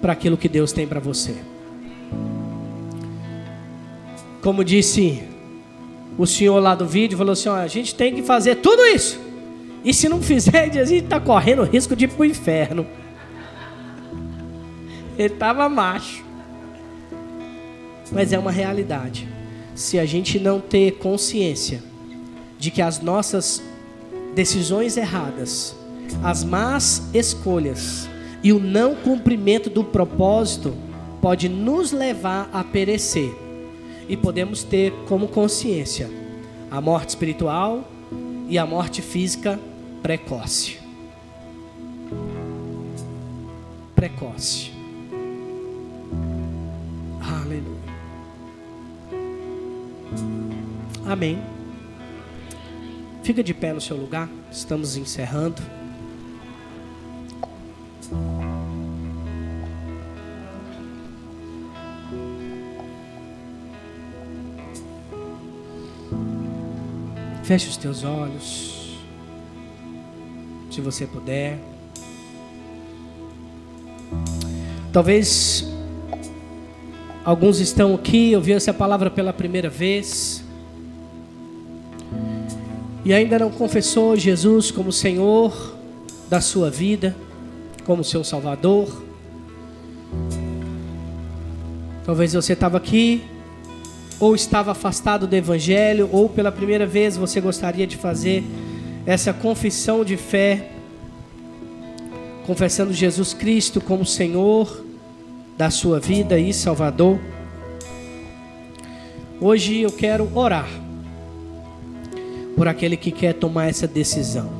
para 0.00 0.12
aquilo 0.12 0.36
que 0.36 0.48
Deus 0.48 0.72
tem 0.72 0.86
para 0.86 1.00
você. 1.00 1.34
Como 4.42 4.64
disse 4.64 5.22
o 6.18 6.26
senhor 6.26 6.60
lá 6.60 6.74
do 6.74 6.86
vídeo, 6.86 7.18
falou 7.18 7.32
assim: 7.32 7.48
ó, 7.48 7.56
a 7.56 7.66
gente 7.66 7.94
tem 7.94 8.14
que 8.14 8.22
fazer 8.22 8.56
tudo 8.56 8.84
isso. 8.86 9.20
E 9.84 9.92
se 9.92 10.08
não 10.08 10.22
fizer, 10.22 10.70
a 10.78 10.84
gente 10.84 11.04
está 11.04 11.20
correndo 11.20 11.62
risco 11.62 11.94
de 11.96 12.04
ir 12.04 12.08
para 12.08 12.22
o 12.22 12.24
inferno. 12.24 12.86
Ele 15.18 15.32
estava 15.32 15.68
macho. 15.68 16.24
Mas 18.12 18.32
é 18.32 18.38
uma 18.38 18.52
realidade. 18.52 19.28
Se 19.74 19.98
a 19.98 20.06
gente 20.06 20.38
não 20.38 20.60
ter 20.60 20.92
consciência 20.92 21.82
de 22.66 22.72
que 22.72 22.82
as 22.82 23.00
nossas 23.00 23.62
decisões 24.34 24.96
erradas, 24.96 25.76
as 26.24 26.42
más 26.42 27.00
escolhas 27.14 28.08
e 28.42 28.52
o 28.52 28.58
não 28.58 28.96
cumprimento 28.96 29.70
do 29.70 29.84
propósito 29.84 30.74
pode 31.22 31.48
nos 31.48 31.92
levar 31.92 32.50
a 32.52 32.64
perecer. 32.64 33.32
E 34.08 34.16
podemos 34.16 34.64
ter 34.64 34.92
como 35.06 35.28
consciência 35.28 36.10
a 36.68 36.80
morte 36.80 37.10
espiritual 37.10 37.88
e 38.48 38.58
a 38.58 38.66
morte 38.66 39.00
física 39.00 39.60
precoce. 40.02 40.78
Precoce. 43.94 44.72
Aleluia. 47.20 47.76
Amém. 51.06 51.55
Fica 53.26 53.42
de 53.42 53.52
pé 53.52 53.72
no 53.72 53.80
seu 53.80 53.96
lugar, 53.96 54.28
estamos 54.52 54.96
encerrando. 54.96 55.60
Feche 67.42 67.68
os 67.68 67.76
teus 67.76 68.04
olhos, 68.04 68.96
se 70.70 70.80
você 70.80 71.04
puder. 71.04 71.58
Talvez 74.92 75.66
alguns 77.24 77.58
estão 77.58 77.92
aqui, 77.92 78.36
ouviram 78.36 78.58
essa 78.58 78.72
palavra 78.72 79.10
pela 79.10 79.32
primeira 79.32 79.68
vez 79.68 80.45
e 83.06 83.14
ainda 83.14 83.38
não 83.38 83.52
confessou 83.52 84.16
Jesus 84.16 84.72
como 84.72 84.90
Senhor 84.90 85.76
da 86.28 86.40
sua 86.40 86.68
vida, 86.68 87.14
como 87.84 88.02
seu 88.02 88.24
Salvador. 88.24 89.00
Talvez 92.04 92.32
você 92.32 92.54
estava 92.54 92.78
aqui 92.78 93.22
ou 94.18 94.34
estava 94.34 94.72
afastado 94.72 95.24
do 95.24 95.36
Evangelho, 95.36 96.10
ou 96.10 96.28
pela 96.28 96.50
primeira 96.50 96.84
vez 96.84 97.16
você 97.16 97.40
gostaria 97.40 97.86
de 97.86 97.96
fazer 97.96 98.42
essa 99.06 99.32
confissão 99.32 100.04
de 100.04 100.16
fé, 100.16 100.72
confessando 102.44 102.92
Jesus 102.92 103.32
Cristo 103.32 103.80
como 103.80 104.04
Senhor 104.04 104.84
da 105.56 105.70
sua 105.70 106.00
vida 106.00 106.40
e 106.40 106.52
Salvador. 106.52 107.20
Hoje 109.40 109.82
eu 109.82 109.92
quero 109.92 110.28
orar 110.34 110.85
por 112.56 112.66
aquele 112.66 112.96
que 112.96 113.12
quer 113.12 113.34
tomar 113.34 113.66
essa 113.68 113.86
decisão 113.86 114.50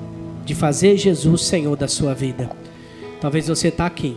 de 0.45 0.55
fazer 0.55 0.97
Jesus 0.97 1.43
Senhor 1.43 1.77
da 1.77 1.89
sua 1.89 2.15
vida. 2.15 2.51
Talvez 3.21 3.49
você 3.49 3.69
está 3.69 3.87
aqui 3.87 4.17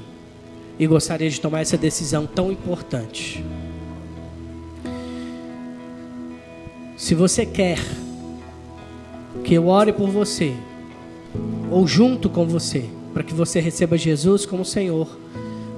e 0.77 0.85
gostaria 0.85 1.29
de 1.29 1.39
tomar 1.41 1.61
essa 1.61 1.77
decisão 1.77 2.27
tão 2.27 2.51
importante. 2.51 3.43
Se 6.95 7.15
você 7.15 7.45
quer 7.45 7.79
que 9.43 9.53
eu 9.53 9.67
ore 9.67 9.93
por 9.93 10.09
você, 10.09 10.53
ou 11.71 11.87
junto 11.87 12.29
com 12.29 12.45
você, 12.45 12.85
para 13.13 13.23
que 13.23 13.33
você 13.33 13.59
receba 13.59 13.97
Jesus 13.97 14.45
como 14.45 14.65
Senhor, 14.65 15.07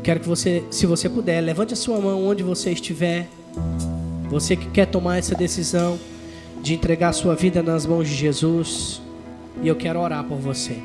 quero 0.04 0.20
que 0.20 0.28
você, 0.28 0.64
se 0.72 0.86
você 0.86 1.08
puder, 1.08 1.40
levante 1.42 1.74
a 1.74 1.78
sua 1.78 2.00
mão 2.00 2.26
onde 2.26 2.44
você 2.44 2.72
estiver. 2.72 3.30
Você 4.30 4.56
que 4.56 4.68
quer 4.70 4.88
tomar 4.88 5.18
essa 5.18 5.36
decisão 5.36 6.00
de 6.62 6.74
entregar 6.74 7.10
a 7.10 7.14
sua 7.14 7.36
vida 7.36 7.64
nas 7.64 7.86
mãos 7.86 8.08
de 8.08 8.16
Jesus, 8.16 9.02
e 9.62 9.68
eu 9.68 9.76
quero 9.76 10.00
orar 10.00 10.24
por 10.24 10.38
você. 10.38 10.78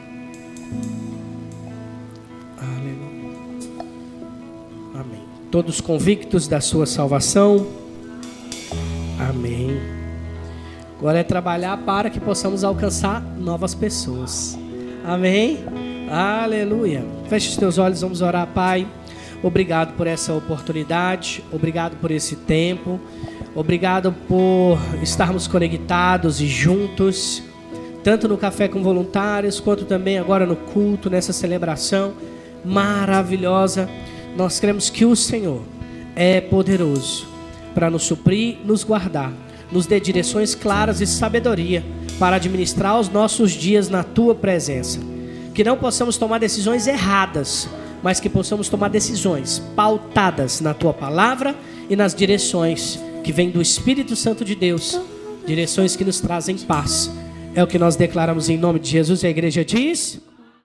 Aleluia. 2.59 3.39
Amém. 4.95 5.23
Todos 5.51 5.81
convictos 5.81 6.49
da 6.49 6.61
sua 6.61 6.87
salvação. 6.87 7.67
Amém. 9.19 9.79
Agora 10.99 11.19
é 11.19 11.23
trabalhar 11.23 11.77
para 11.79 12.09
que 12.09 12.19
possamos 12.19 12.65
alcançar 12.65 13.21
novas 13.21 13.75
pessoas. 13.75 14.59
Amém? 15.05 15.59
Aleluia. 16.11 17.05
Feche 17.29 17.51
os 17.51 17.57
teus 17.57 17.79
olhos, 17.79 18.01
vamos 18.01 18.23
orar, 18.23 18.47
Pai. 18.49 18.87
Obrigado 19.43 19.95
por 19.95 20.07
essa 20.07 20.33
oportunidade, 20.33 21.45
obrigado 21.53 21.97
por 22.01 22.11
esse 22.11 22.37
tempo, 22.37 22.99
obrigado 23.57 24.15
por 24.29 24.79
estarmos 25.03 25.49
conectados 25.49 26.41
e 26.41 26.47
juntos, 26.47 27.43
tanto 28.05 28.29
no 28.29 28.39
café 28.39 28.69
com 28.69 28.83
voluntários, 28.83 29.59
quanto 29.59 29.85
também 29.85 30.19
agora 30.19 30.47
no 30.47 30.55
culto, 30.55 31.11
nessa 31.11 31.33
celebração 31.33 32.13
maravilhosa. 32.65 33.89
Nós 34.37 34.61
cremos 34.61 34.89
que 34.91 35.05
o 35.05 35.17
Senhor 35.17 35.63
é 36.15 36.41
poderoso 36.41 37.27
para 37.75 37.91
nos 37.91 38.05
suprir, 38.05 38.59
nos 38.65 38.85
guardar 38.85 39.33
nos 39.71 39.87
dê 39.87 39.99
direções 39.99 40.55
claras 40.55 41.01
e 41.01 41.07
sabedoria 41.07 41.85
para 42.19 42.37
administrar 42.37 42.99
os 42.99 43.09
nossos 43.09 43.53
dias 43.53 43.89
na 43.89 44.03
tua 44.03 44.35
presença. 44.35 45.01
Que 45.55 45.65
não 45.65 45.77
possamos 45.77 46.17
tomar 46.17 46.39
decisões 46.39 46.87
erradas, 46.87 47.69
mas 48.03 48.21
que 48.21 48.29
possamos 48.29 48.69
tomar 48.69 48.89
decisões 48.89 49.63
pautadas 49.75 50.61
na 50.61 50.75
tua 50.75 50.93
palavra 50.93 51.55
e 51.89 51.97
nas 51.97 52.15
direções 52.15 52.99
que 53.27 53.33
vêm 53.33 53.51
do 53.51 53.61
Espírito 53.61 54.15
Santo 54.15 54.45
de 54.45 54.55
Deus, 54.55 55.01
direções 55.45 55.97
que 55.97 56.05
nos 56.05 56.21
trazem 56.21 56.57
paz. 56.59 57.11
É 57.57 57.63
o 57.63 57.67
que 57.67 57.77
nós 57.77 57.97
declaramos 57.97 58.49
em 58.49 58.57
nome 58.57 58.79
de 58.79 58.89
Jesus 58.89 59.25
e 59.25 59.27
a 59.27 59.31
igreja 59.31 59.65
diz. 59.65 60.21